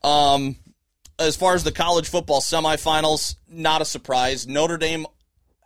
[0.02, 0.56] Um,
[1.22, 4.46] as far as the college football semifinals, not a surprise.
[4.46, 5.06] Notre Dame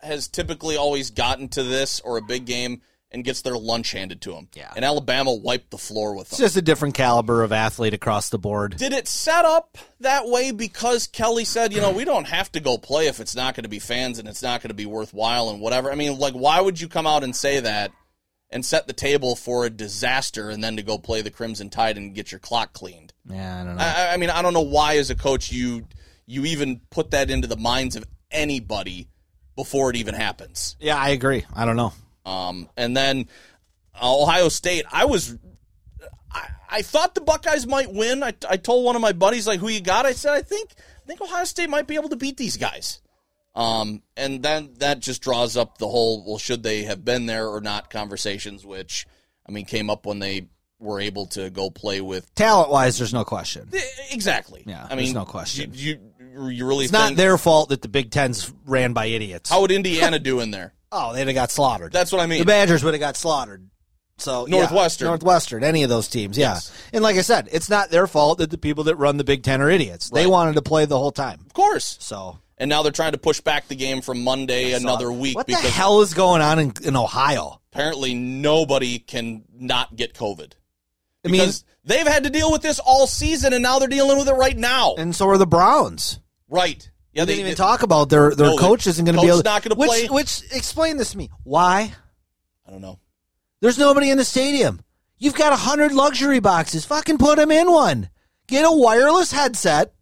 [0.03, 2.83] has typically always gotten to this or a big game
[3.13, 4.49] and gets their lunch handed to them.
[4.55, 4.73] Yeah.
[4.75, 6.45] And Alabama wiped the floor with It's them.
[6.45, 8.77] just a different caliber of athlete across the board.
[8.77, 12.61] Did it set up that way because Kelly said, you know, we don't have to
[12.61, 14.87] go play if it's not going to be fans and it's not going to be
[14.87, 15.91] worthwhile and whatever?
[15.91, 17.93] I mean, like, why would you come out and say that
[18.51, 21.97] and set the table for a disaster and then to go play the Crimson Tide
[21.97, 23.13] and get your clock cleaned?
[23.29, 23.83] Yeah, I don't know.
[23.83, 25.87] I, I mean, I don't know why, as a coach, you
[26.27, 29.09] you even put that into the minds of anybody
[29.55, 30.77] before it even happens.
[30.81, 31.45] Yeah, I agree.
[31.55, 31.93] I don't know.
[32.25, 33.29] Um, and then
[33.95, 35.37] uh, Ohio State, I was,
[36.31, 38.23] I, I thought the Buckeyes might win.
[38.23, 40.71] I, I told one of my buddies like, "Who you got?" I said, "I think,
[40.79, 43.01] I think Ohio State might be able to beat these guys."
[43.57, 47.49] Um, and then that just draws up the whole, well, should they have been there
[47.49, 49.07] or not conversations, which
[49.49, 50.49] I mean came up when they
[50.79, 53.71] were able to go play with Talent wise, there's no question.
[54.13, 54.63] exactly.
[54.67, 55.71] Yeah, I there's mean, no question.
[55.75, 59.49] You you, you really It's not their fault that the Big Ten's ran by idiots.
[59.49, 60.75] how would Indiana do in there?
[60.93, 61.93] oh, they'd have got slaughtered.
[61.93, 62.41] That's what I mean.
[62.41, 63.71] the Badgers would have got slaughtered.
[64.19, 65.09] So yeah, Northwestern.
[65.09, 66.55] Northwestern, any of those teams, yeah.
[66.55, 66.73] Yes.
[66.93, 69.43] And like I said, it's not their fault that the people that run the Big
[69.43, 70.11] Ten are idiots.
[70.11, 71.41] They wanted to play the whole time.
[71.47, 71.97] of course.
[72.01, 75.47] So And now they're trying to push back the game from Monday another week What
[75.47, 77.61] because the hell is going on in, in Ohio?
[77.73, 80.53] apparently nobody can not get COVID.
[81.25, 81.51] I mean,
[81.85, 84.57] they've had to deal with this all season and now they're dealing with it right
[84.57, 84.95] now.
[84.97, 86.19] and so are the Browns.
[86.49, 86.89] right.
[87.13, 89.43] Yeah, they didn't even talk about their their No, coach isn't going to be able.
[89.43, 90.07] not gonna which, play.
[90.09, 91.31] Which explain this to me?
[91.45, 91.95] Why?
[92.67, 92.99] I don't know.
[93.63, 94.81] There's nobody in the stadium.
[95.17, 96.85] You've got a hundred luxury boxes.
[96.85, 98.11] Fucking put them in one.
[98.49, 99.95] Get a wireless headset.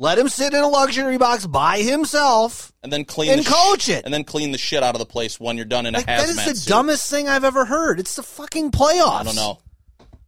[0.00, 2.72] Let him sit in a luxury box by himself.
[2.84, 4.04] And then clean And the coach it.
[4.04, 6.06] And then clean the shit out of the place when you're done in a Like,
[6.06, 6.68] hazmat that is the suit.
[6.70, 7.98] dumbest thing I've ever heard.
[7.98, 9.20] It's the fucking playoffs.
[9.20, 9.58] I don't know.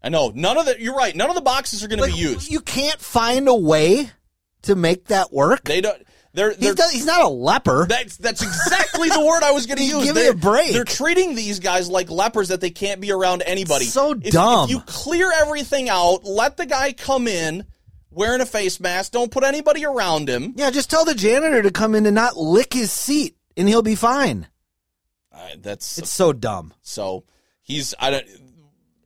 [0.03, 0.33] I know.
[0.35, 1.15] None of the you're right.
[1.15, 2.51] None of the boxes are going to be used.
[2.51, 4.11] You can't find a way
[4.63, 5.63] to make that work.
[5.65, 6.03] They don't
[6.33, 7.87] they're, He's, they're not, he's not a leper.
[7.89, 10.05] That's that's exactly the word I was going to use.
[10.05, 10.73] Give me They're- a break.
[10.73, 13.85] They're treating these guys like lepers that they can't be around anybody.
[13.85, 14.65] So If- dumb.
[14.65, 17.65] If you clear everything out, let the guy come in
[18.11, 19.13] wearing a face mask.
[19.13, 20.53] Don't put anybody around him.
[20.57, 23.83] yeah, just tell the janitor to come in and not lick his seat, and he'll
[23.83, 24.47] be fine.
[25.33, 26.75] Uh, that's It's so dumb.
[26.83, 27.25] so.
[27.63, 28.27] He's I don't.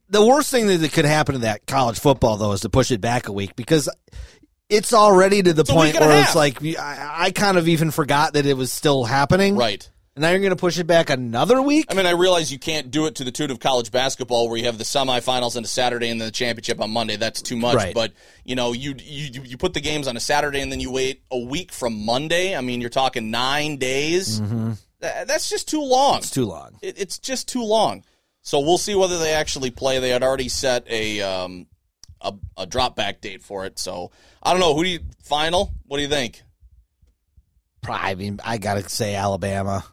[0.08, 3.00] the worst thing that could happen to that college football though is to push it
[3.02, 3.90] back a week because
[4.70, 7.68] it's already to the point week and a where it's like I, I kind of
[7.68, 9.56] even forgot that it was still happening.
[9.56, 9.88] Right.
[10.16, 11.86] And now you're going to push it back another week.
[11.90, 14.56] I mean, I realize you can't do it to the tune of college basketball, where
[14.56, 17.16] you have the semifinals on a Saturday and then the championship on Monday.
[17.16, 17.74] That's too much.
[17.74, 17.94] Right.
[17.94, 18.12] But
[18.44, 21.22] you know, you you you put the games on a Saturday and then you wait
[21.32, 22.56] a week from Monday.
[22.56, 24.38] I mean, you're talking nine days.
[24.40, 26.14] Th- that's just too long.
[26.14, 26.18] Mm-hmm.
[26.18, 26.78] it's too long.
[26.80, 28.04] It, it's just too long.
[28.42, 29.98] So we'll see whether they actually play.
[29.98, 31.66] They had already set a um
[32.20, 33.80] a, a drop back date for it.
[33.80, 34.12] So
[34.42, 34.74] I don't know.
[34.74, 35.72] Who do you final?
[35.86, 36.40] What do you think?
[37.86, 39.84] I mean, I got to say Alabama.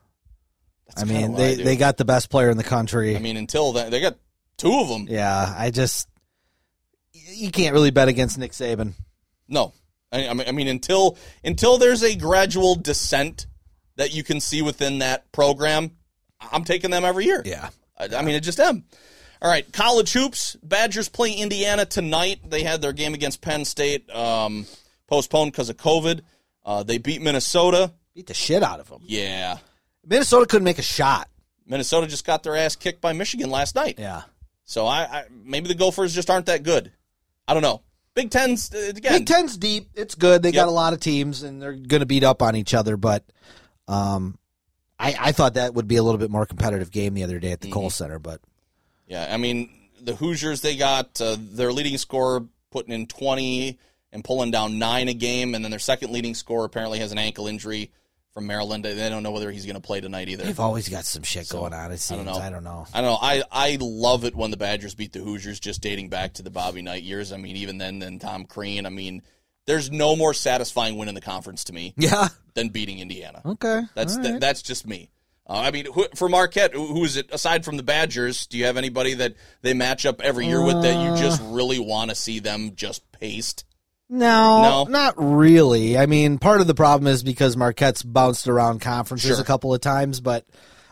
[0.95, 1.63] That's I mean, they do.
[1.63, 3.15] they got the best player in the country.
[3.15, 4.17] I mean, until then, they got
[4.57, 5.07] two of them.
[5.09, 6.07] yeah, I just
[7.13, 8.93] you can't really bet against Nick Saban.
[9.47, 9.73] No,
[10.11, 13.47] I, I mean, I mean until until there's a gradual descent
[13.97, 15.91] that you can see within that program,
[16.51, 17.41] I'm taking them every year.
[17.45, 17.69] Yeah.
[17.97, 18.83] I, I mean, it just am.
[19.41, 20.55] All right, college hoops.
[20.61, 22.39] Badgers play Indiana tonight.
[22.47, 24.65] They had their game against Penn State um,
[25.07, 26.21] postponed because of COVID.
[26.63, 27.91] Uh, they beat Minnesota.
[28.13, 29.01] Beat the shit out of them.
[29.05, 29.57] Yeah,
[30.05, 31.27] Minnesota couldn't make a shot.
[31.67, 33.95] Minnesota just got their ass kicked by Michigan last night.
[33.99, 34.23] Yeah.
[34.65, 36.91] So I, I maybe the Gophers just aren't that good.
[37.47, 37.81] I don't know.
[38.13, 39.19] Big Ten's uh, again.
[39.19, 39.89] Big Ten's deep.
[39.95, 40.43] It's good.
[40.43, 40.55] They Yep.
[40.55, 42.97] got a lot of teams, and they're going to beat up on each other.
[42.97, 43.23] But
[43.87, 44.37] um,
[44.99, 47.51] I, I thought that would be a little bit more competitive game the other day
[47.51, 47.73] at the Mm-hmm.
[47.73, 48.19] Kohl Center.
[48.19, 48.41] But
[49.07, 49.69] Yeah, I mean
[50.01, 53.77] the Hoosiers they got uh, their leading scorer putting in twenty
[54.11, 57.17] and pulling down nine a game, and then their second leading scorer apparently has an
[57.17, 57.91] ankle injury
[58.33, 58.85] from Maryland.
[58.85, 60.43] They don't know whether he's going to play tonight either.
[60.43, 61.91] they've always got some shit going on.
[61.91, 62.33] It I don't know.
[62.33, 62.85] I don't know.
[62.93, 63.17] I don't know.
[63.21, 66.51] I I love it when the Badgers beat the Hoosiers, just dating back to the
[66.51, 67.31] Bobby Knight years.
[67.31, 68.85] I mean, even then, then Tom Crean.
[68.85, 69.21] I mean,
[69.67, 72.29] there's no more satisfying win in the conference to me Yeah.
[72.53, 73.41] than beating Indiana.
[73.45, 73.81] Okay.
[73.95, 75.09] That's All th- that's just me.
[75.47, 77.29] Uh, I mean, who, for Marquette, who who is it?
[77.33, 80.81] Aside from the Badgers, do you have anybody that they match up every year with
[80.83, 83.65] that you just really want to see them just paste?
[84.11, 84.83] No, No?
[84.91, 85.97] not really.
[85.97, 89.41] I mean, part of the problem is because Marquette's bounced around conferences Sure.
[89.41, 90.45] a couple of times, but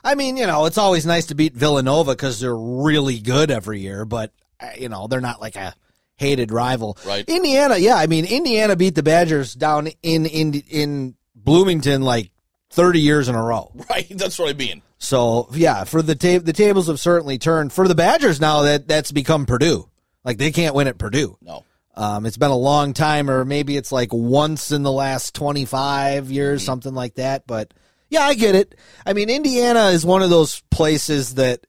[0.03, 3.81] I mean, you know, it's always nice to beat Villanova because they're really good every
[3.81, 5.75] year, but uh, you know, they're not like a
[6.15, 6.97] hated rival.
[7.05, 7.25] Right.
[7.27, 12.31] Indiana, yeah, I mean, Indiana beat the Badgers down in in in Bloomington like
[12.69, 13.71] thirty years in a row.
[13.89, 14.81] Right, that's what I mean.
[14.97, 18.87] So yeah, for the ta- the tables have certainly turned for the Badgers now that
[18.87, 19.89] that's become Purdue.
[20.23, 21.37] Like they can't win at Purdue.
[21.41, 21.63] No,
[21.99, 26.31] Um, it's been a long time, or maybe it's like once in the last 25
[26.31, 27.45] years, something like that.
[27.45, 27.73] But
[28.09, 28.75] yeah, I get it.
[29.05, 31.59] I mean, Indiana is one of those places that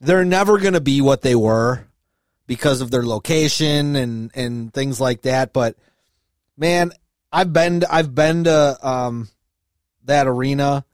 [0.00, 1.86] they're never going to be what they were
[2.48, 5.52] because of their location and, and things like that.
[5.52, 5.76] But
[6.56, 6.90] man,
[7.30, 9.28] I've been, I've been to, um,
[10.06, 10.84] that arena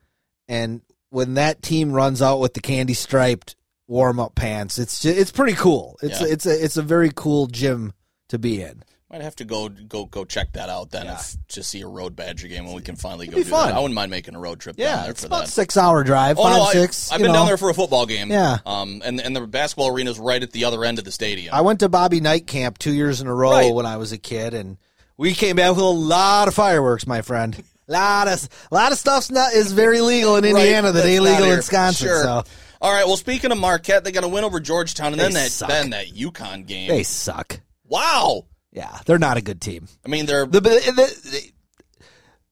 [0.47, 3.57] and when that team runs out with the candy striped
[3.87, 5.97] warm up pants, it's, ju- it's pretty cool.
[6.03, 6.27] It's, Yeah.
[6.27, 7.95] it's a, it's a very cool gym
[8.29, 8.83] to be in.
[9.11, 12.17] Might have to go go go check that out then if to see a road
[12.17, 13.69] Badger game when we can finally go be do fun.
[13.69, 13.77] that.
[13.77, 15.51] I wouldn't mind making a road trip down Yeah, there it's for about that.
[15.53, 17.11] six hour drive, Oh five, no, six.
[17.11, 17.39] I, have been know.
[17.39, 18.31] down there for a football game.
[18.31, 18.59] Yeah.
[18.67, 21.55] Um, and and the basketball arena is right at the other end of the stadium.
[21.55, 23.75] I went to Bobby Knight Camp two years in a row Right.
[23.75, 24.79] when I was a kid, and
[25.17, 27.63] we came back with a lot of fireworks, my friend.
[27.87, 31.23] lot of lot of stuff's not is very legal in Right, Indiana that that's ain't
[31.23, 31.57] legal in.
[31.57, 32.09] Wisconsin.
[32.09, 32.23] Sure.
[32.23, 32.45] So
[32.81, 33.07] All right.
[33.07, 35.69] Well, speaking of Marquette, they got a win over Georgetown, and They then that suck.
[35.69, 36.89] then that UConn game.
[36.89, 37.61] they suck.
[37.87, 38.47] Wow.
[38.73, 39.89] Yeah, they're not a good team.
[40.05, 41.51] I mean, they're The, the, the-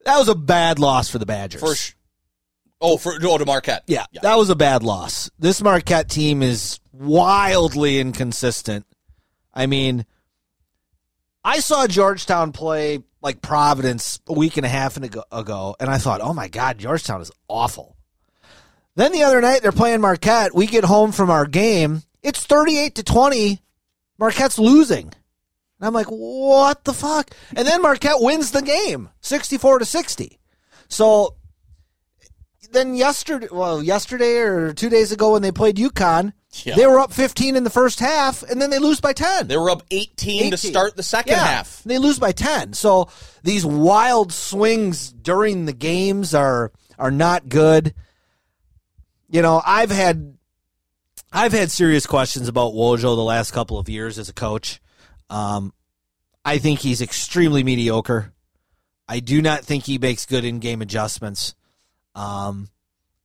[0.05, 1.61] that was a bad loss for the Badgers.
[1.61, 1.93] for sh-
[2.81, 3.85] oh for oh to Marquette.
[3.87, 5.31] Yeah, that was a bad loss.
[5.39, 8.85] This Marquette team is wildly inconsistent.
[9.55, 10.05] I mean,
[11.45, 15.99] I saw Georgetown play like Providence a week and a half ago, ago, and I
[15.99, 17.97] thought, oh my God, Georgetown is awful.
[18.97, 20.55] Then the other night they're playing Marquette.
[20.55, 22.03] We get home from our game.
[22.23, 23.61] It's 38 to 20.
[24.19, 25.13] Marquette's losing.
[25.83, 27.33] And I'm like, what the fuck?
[27.57, 30.39] And then Marquette wins the game 64 to 60.
[30.89, 31.35] So
[32.71, 36.77] then yesterday, well, yesterday or two days ago when they played UConn, Yeah.
[36.77, 39.49] they were up 15 in the first half, and then they lose by 10.
[39.49, 41.83] They were up 18, to start the second Yeah, half.
[41.85, 42.75] They lose by 10.
[42.75, 43.09] So
[43.43, 47.93] these wild swings during the games are are not good.
[49.29, 50.37] You know, I've had
[51.33, 54.81] I've had serious questions about Wojo the last couple of years as a coach.
[55.33, 55.73] Um,
[56.45, 58.33] I think he's extremely mediocre.
[59.09, 61.55] I do not think he makes good in-game adjustments.
[62.15, 62.69] Um,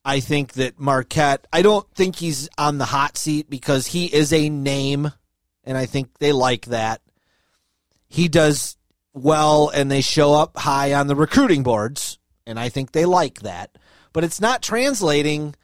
[0.06, 1.46] I think that Marquette.
[1.52, 5.12] I don't think he's on the hot seat because he is a name,
[5.66, 7.02] and I think they like that.
[8.08, 8.78] He does
[9.14, 13.42] well, and they show up high on the recruiting boards, and I think they like
[13.42, 13.78] that.
[14.14, 15.56] But it's not translating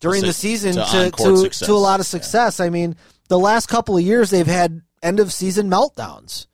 [0.00, 2.60] during To- the season to to to, to a lot of success.
[2.60, 2.94] I mean,
[3.28, 6.46] the last couple of years they've had end of season meltdowns.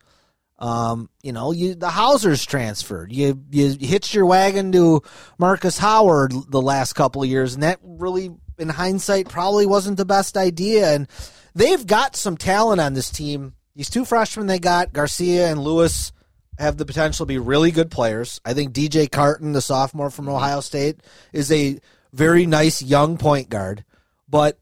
[0.59, 3.12] Um, you know, you the Hausers transferred.
[3.12, 5.03] You you hitched your wagon to
[5.38, 10.07] Markus Howard the last couple of years, and that really, in hindsight, probably wasn't the
[10.07, 10.94] best idea.
[10.94, 11.09] And
[11.55, 13.55] they've got some talent on this team.
[13.74, 16.12] These two freshmen they got, Garcia and Lewis,
[16.59, 18.40] have the potential to be really good players.
[18.42, 21.01] I think DJ Carton, the sophomore from Ohio State,
[21.34, 21.78] is a
[22.14, 23.84] very nice young point guard,
[24.26, 24.59] but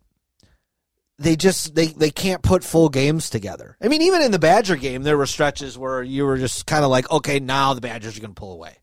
[1.19, 3.77] they just they they can't put full games together.
[3.81, 6.85] I mean, even in the Badger game, there were stretches where you were just kind
[6.85, 8.79] of like, okay, now the Badgers are going to pull away,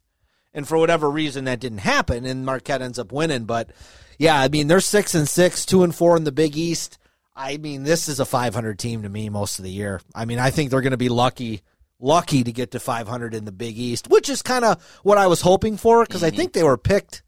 [0.54, 3.46] and for whatever reason that didn't happen, and Marquette ends up winning.
[3.46, 3.72] But
[4.18, 6.98] yeah, I mean, they're six and six, two and four in the Big East.
[7.36, 10.02] I mean, this is a 500 team to me most of the year.
[10.14, 11.62] I mean, I think they're going to be lucky
[12.02, 15.28] lucky to get to 500 in the Big East, which is kind of what I
[15.28, 16.38] was hoping for because I mm-hmm.
[16.38, 17.24] think they were picked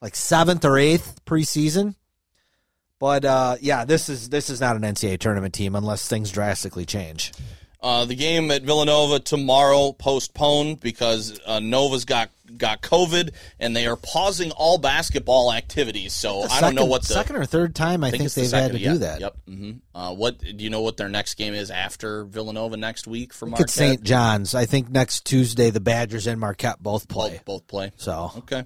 [0.00, 1.94] like seventh or eighth preseason.
[3.04, 6.86] But uh, yeah, this is this is not an NCAA tournament team unless things drastically
[6.86, 7.32] change.
[7.82, 13.86] Uh, the game at Villanova tomorrow postponed because uh, Nova's got got COVID and they
[13.86, 16.14] are pausing all basketball activities.
[16.14, 18.50] So I don't know Second- what the second or third time I, think, the they've
[18.50, 19.20] had second, to yeah, do that.
[19.20, 19.36] Yep.
[19.48, 20.80] hmm Uh, what do you know?
[20.80, 23.68] What their next game is after Villanova next week for Marquette?
[23.68, 24.02] St.
[24.02, 24.54] John's.
[24.54, 27.32] I think next Tuesday the Badgers and Marquette both play.
[27.32, 27.92] Both, both play.
[27.98, 28.64] So Okay.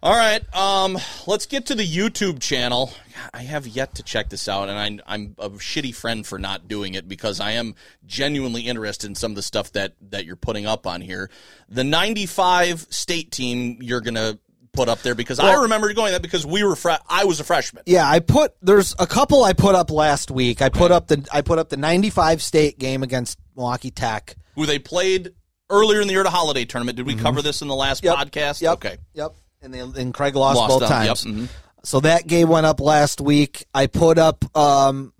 [0.00, 0.42] All right.
[0.54, 0.96] Um,
[1.26, 2.92] let's get to the YouTube channel.
[3.34, 6.68] I have yet to check this out, and I, I'm a shitty friend for not
[6.68, 7.74] doing it because I am
[8.06, 11.30] genuinely interested in some of the stuff that that you're putting up on here.
[11.68, 14.38] The '95 state team you're gonna
[14.72, 17.40] put up there because I Well- remember going that because we were fre- I was
[17.40, 17.82] a freshman.
[17.84, 20.62] Yeah, I put there's a couple I put up last week.
[20.62, 24.36] I put up the I put up the 95 state game against Milwaukee Tech.
[24.54, 25.32] Who they played
[25.70, 26.96] earlier in the year at a holiday tournament.
[26.96, 28.16] Did we cover this in the last Mm-hmm.
[28.20, 28.30] Yep.
[28.32, 28.60] podcast?
[28.62, 28.72] Yep.
[28.74, 28.96] Okay.
[29.14, 29.34] Yep.
[29.60, 30.90] And they, and Craig lost, Lost both them.
[31.04, 31.06] Yep.
[31.16, 31.24] times.
[31.24, 31.48] Mhm.
[31.84, 33.66] So that game went up last week.
[33.74, 35.12] I put up um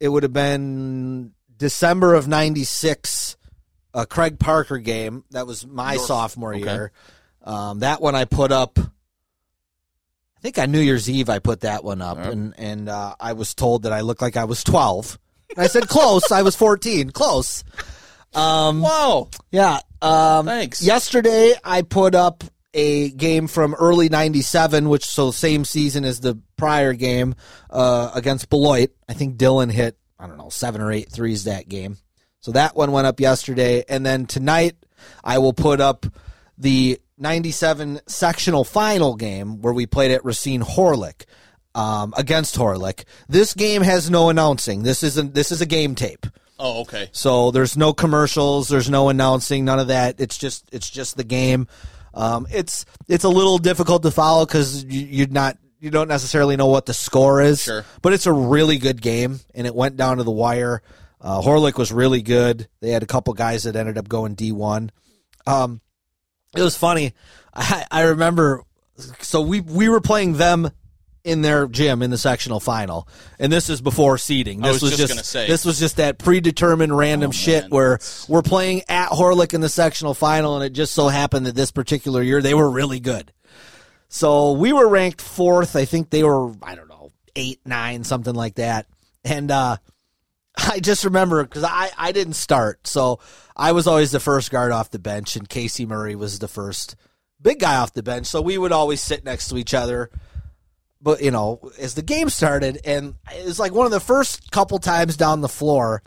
[0.00, 3.36] it would have been December of 96
[3.94, 5.24] a Craig Parker game.
[5.30, 6.64] That was my Your- sophomore okay.
[6.64, 6.92] year.
[7.42, 11.84] Um that one I put up I think on New Year's Eve I put that
[11.84, 15.18] one up and and uh, I was told that I looked like I was 12.
[15.56, 17.10] And I said close, I was 14.
[17.10, 17.64] Close.
[18.34, 19.28] Um Wow.
[19.50, 19.78] yeah.
[20.02, 20.82] Um, Thanks.
[20.82, 22.44] Yesterday, I put up
[22.74, 27.34] a game from early '97, which so same season as the prior game
[27.70, 28.90] uh, against Beloit.
[29.08, 31.96] I think Dylan hit I don't know seven or eight threes that game.
[32.40, 34.76] So that one went up yesterday, and then tonight
[35.22, 36.04] I will put up
[36.58, 41.24] the '97 sectional final game where we played at Racine Horlick.
[41.76, 43.02] Um, against Horlick.
[43.28, 44.84] This game has no announcing.
[44.84, 45.34] This isn't.
[45.34, 46.24] This is a game tape.
[46.58, 47.08] Oh, okay.
[47.12, 50.20] So there's no commercials, there's no announcing, none of that.
[50.20, 51.66] It's just it's just the game.
[52.14, 56.56] Um, it's it's a little difficult to follow because you, you're not you don't necessarily
[56.56, 57.62] know what the score is.
[57.62, 57.84] Sure.
[58.00, 60.80] But it's a really good game, and it went down to the wire.
[61.20, 62.68] Uh, Horlick was really good.
[62.80, 64.90] They had a couple guys that ended up going D1.
[65.46, 65.80] Um,
[66.56, 67.12] it was funny.
[67.54, 68.62] I, I remember,
[69.20, 70.70] so we we were playing them
[71.24, 73.08] in their gym in the sectional final,
[73.38, 74.62] and this is before seeding.
[74.62, 75.46] I This was was, just just, say.
[75.46, 77.70] this was just that predetermined random Oh, shit man.
[77.70, 77.98] where
[78.28, 81.70] we're playing at Horlick in the sectional final, and it just so happened that this
[81.72, 83.32] particular year they were really good.
[84.08, 85.74] So we were ranked fourth.
[85.74, 88.86] I think they were, I don't know, eight, nine, something like that.
[89.24, 89.78] And uh,
[90.56, 92.86] I just remember because I, I didn't start.
[92.86, 93.18] So
[93.56, 96.96] I was always the first guard off the bench, and Casey Murray was the first
[97.40, 98.26] big guy off the bench.
[98.26, 100.10] So we would always sit next to each other.
[101.04, 104.50] But, you know, as the game started, and it was like one of the first
[104.50, 106.02] couple times down the floor,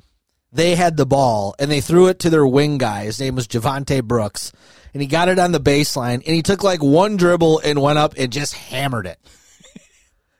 [0.51, 3.03] they had the ball and they threw it to their wing guy.
[3.03, 4.51] His name was Javante Brooks.
[4.93, 7.99] And he got it on the baseline and he took like one dribble and went
[7.99, 9.19] up and just hammered it.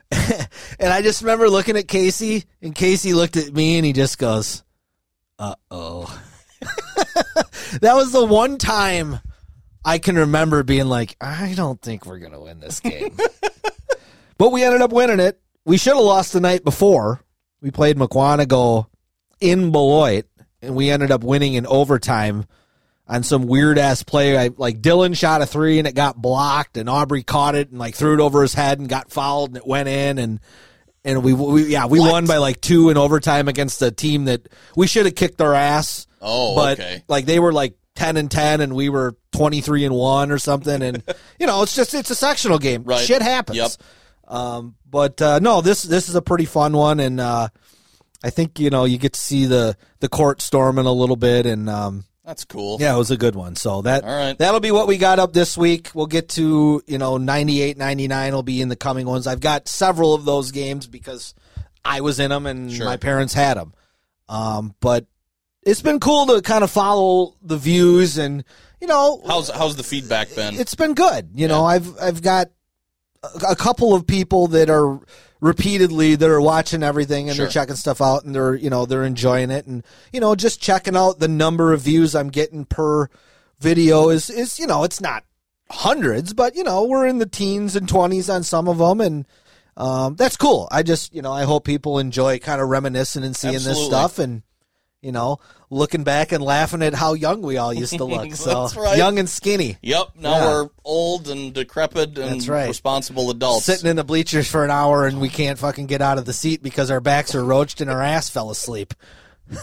[0.80, 4.18] and I just remember looking at Casey and Casey looked at me and he just
[4.18, 4.64] goes,
[5.38, 6.06] uh oh.
[7.82, 9.20] that was the one time
[9.86, 13.16] I can remember being like, I don't think we're going to win this game.
[14.38, 15.40] but we ended up winning it.
[15.66, 17.22] We should have lost the night before.
[17.62, 18.88] We played Mukwonago
[19.40, 20.26] in Beloit,
[20.62, 22.46] and we ended up winning in overtime
[23.08, 24.38] on some weird ass play.
[24.38, 27.80] I, like Dylan shot a three and it got blocked, and Aubrey caught it and
[27.80, 30.40] like threw it over his head and got fouled and it went in and.
[31.06, 34.50] And we, we yeah we won by like two in overtime against a team that
[34.76, 36.06] we should have kicked their ass.
[36.22, 37.02] Oh, but okay.
[37.08, 40.38] like they were like ten and ten, and we were twenty three and one or
[40.38, 40.82] something.
[40.82, 41.04] And
[41.40, 42.84] you know, it's just it's a sectional game.
[42.84, 43.00] Right.
[43.00, 43.58] Shit happens.
[43.58, 43.72] Yep.
[44.28, 47.48] Um, but uh, no, this this is a pretty fun one, and uh,
[48.24, 51.46] I think you know you get to see the the court storming a little bit,
[51.46, 52.78] and um, That's cool.
[52.80, 53.56] yeah, it was a good one.
[53.56, 54.38] So that All right.
[54.38, 55.92] that'll be what we got up this week.
[55.94, 59.28] We'll get to you know 98, 99 will be in the coming ones.
[59.28, 61.34] I've got several of those games because
[61.86, 62.86] I was in them and Sure.
[62.86, 63.74] my parents had them.
[64.28, 65.06] Um, but
[65.64, 68.44] it's been cool to kind of follow the views and
[68.82, 70.56] you know How's how's the feedback been?
[70.60, 71.30] it's been good.
[71.34, 72.50] You know, I've I've got
[73.24, 75.00] a, couple of people that are
[75.42, 77.46] repeatedly that are watching everything and Sure.
[77.46, 80.62] they're checking stuff out and they're you know they're enjoying it and you know just
[80.62, 83.08] checking out the number of views I'm getting per
[83.60, 85.24] video is is you know it's not
[85.70, 89.26] hundreds but you know we're in the teens and 20s on some of them and
[89.76, 90.68] um, that's cool.
[90.72, 94.18] I just you know I hope people enjoy kind of reminiscing and seeing this stuff
[94.18, 94.42] and
[95.04, 95.38] you know
[95.70, 98.34] looking back and laughing at how young we all used to look.
[98.36, 98.98] So That's right.
[98.98, 99.78] young and skinny.
[99.82, 100.08] Yep.
[100.16, 100.46] Now Yeah.
[100.48, 102.68] we're old and decrepit and right.
[102.68, 103.66] responsible adults.
[103.66, 106.34] sitting in the bleachers for an hour and we can't fucking get out of the
[106.34, 108.94] seat because our backs are roached and our ass fell asleep.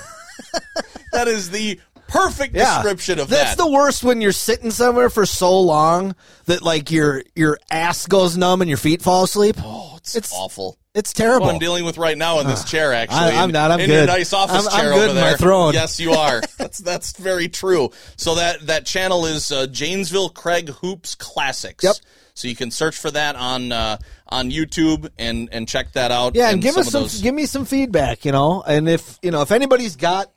[1.13, 2.83] that is the perfect Yeah.
[2.83, 3.37] description of that.
[3.37, 3.63] That's that.
[3.65, 6.15] the worst when you're sitting somewhere for so long
[6.47, 9.57] that like your your ass goes numb and your feet fall asleep.
[9.63, 10.79] oh, it's, it's- awful.
[10.95, 11.47] It's terrible.
[11.47, 13.16] What I'm dealing with right now in this chair, actually.
[13.18, 13.72] I- I'm not.
[13.72, 13.95] I'm in good.
[13.97, 15.74] your nice office I'm- I'm chair good over in my throne.
[15.74, 16.40] Yes, you are.
[16.59, 17.90] that's that's very true.
[18.16, 21.82] So that that channel is uh, Janesville Craig Hoops Classics.
[21.82, 21.97] Yep.
[22.34, 26.36] So you can search for that on uh, on YouTube and and check that out.
[26.36, 28.62] yeah, and give us some those- give me some feedback, you know.
[28.64, 30.30] And if you know if anybody's got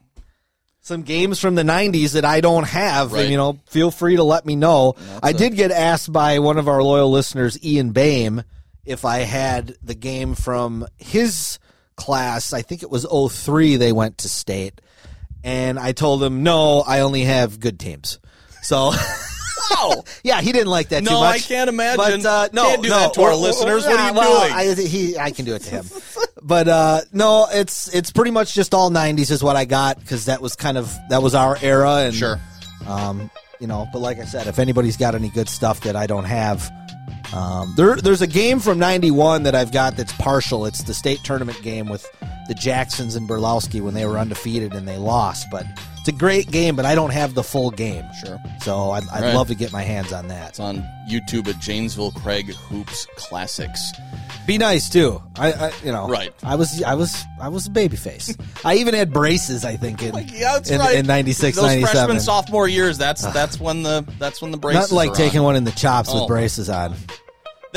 [0.81, 3.23] some games from the 90s that I don't have, Right.
[3.23, 4.95] then, you know, feel free to let me know.
[5.21, 8.45] I did get asked by one of our loyal listeners, Ian Bame,
[8.87, 11.59] if I had the game from his
[11.95, 12.53] class.
[12.53, 14.81] I think it was 03 they went to state.
[15.43, 18.19] And I told him, no, I only have good teams.
[18.63, 18.91] So,
[19.71, 20.03] Wow.
[20.23, 21.35] yeah, he didn't like that too No, much.
[21.35, 22.21] I can't imagine.
[22.21, 23.85] But, uh, no, Can't do no, that to our or- or- listeners.
[23.85, 24.53] What are you well, doing?
[24.53, 25.85] I, he, I can do it to him.
[26.41, 30.25] but uh, no, it's it's pretty much just all '90s is what I got because
[30.25, 32.39] that was kind of that was our era, and Sure.
[32.87, 33.29] um,
[33.59, 33.87] you know.
[33.91, 36.69] But like I said, if anybody's got any good stuff that I don't have,
[37.33, 40.65] um, there there's a game from '91 that I've got that's partial.
[40.65, 42.05] It's the state tournament game with
[42.47, 45.65] the Jacksons and Berlowski when they were undefeated and they lost, but.
[46.07, 48.05] It's a great game, but I don't have the full game.
[48.23, 48.39] Sure.
[48.61, 49.35] So I'd, I'd Right.
[49.35, 50.51] love to get my hands on that.
[50.51, 50.77] It's on
[51.09, 53.91] YouTube at Janesville Craig Hoops Classics.
[54.45, 55.21] Be nice too.
[55.37, 56.33] I, I you know, Right.
[56.43, 58.33] I was, I was, I was a baby face.
[58.63, 59.65] I even had braces.
[59.65, 60.95] I think in Like, yeah, that's in, right.
[60.95, 61.91] in 96, Those 97.
[61.97, 62.97] freshman sophomore years.
[62.97, 64.89] That's that's when the that's when the braces.
[64.93, 65.45] Not like taking on.
[65.45, 66.19] one in the chops Oh.
[66.21, 66.95] with braces on.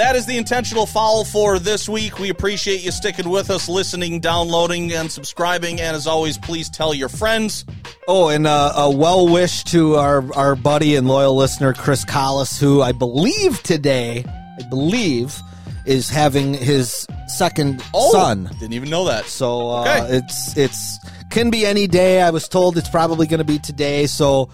[0.01, 2.19] That is the intentional foul for this week.
[2.19, 5.79] We appreciate you sticking with us, listening, downloading, and subscribing.
[5.79, 7.67] And as always, please tell your friends.
[8.09, 12.59] Oh, and uh, a well wish to our our buddy and loyal listener Chris Collis,
[12.59, 14.25] who I believe today,
[14.59, 15.39] I believe,
[15.85, 18.45] is having his second son.
[18.59, 19.27] Didn't even know that.
[19.27, 20.17] So uh, Okay.
[20.17, 20.99] it's it's
[21.29, 22.23] can be any day.
[22.23, 24.07] I was told it's probably going to be today.
[24.07, 24.49] So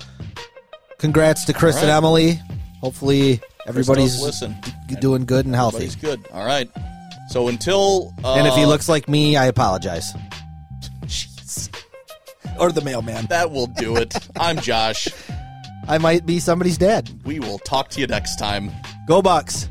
[0.99, 1.91] congrats to Chris All and.
[1.93, 2.41] Emily.
[2.81, 4.57] Hopefully everybody's listen.
[5.01, 5.87] doing good and healthy.
[5.87, 6.27] Everybody's good.
[6.33, 6.71] All right.
[7.29, 10.15] So until uh, And if he looks like me, I apologize.
[11.05, 11.71] Jeez.
[12.59, 13.27] or the mailman.
[13.27, 14.15] That will do it.
[14.39, 15.09] I'm Josh.
[15.89, 17.11] I might be somebody's dad.
[17.25, 18.71] We will talk to you next time.
[19.07, 19.69] Go Bucks.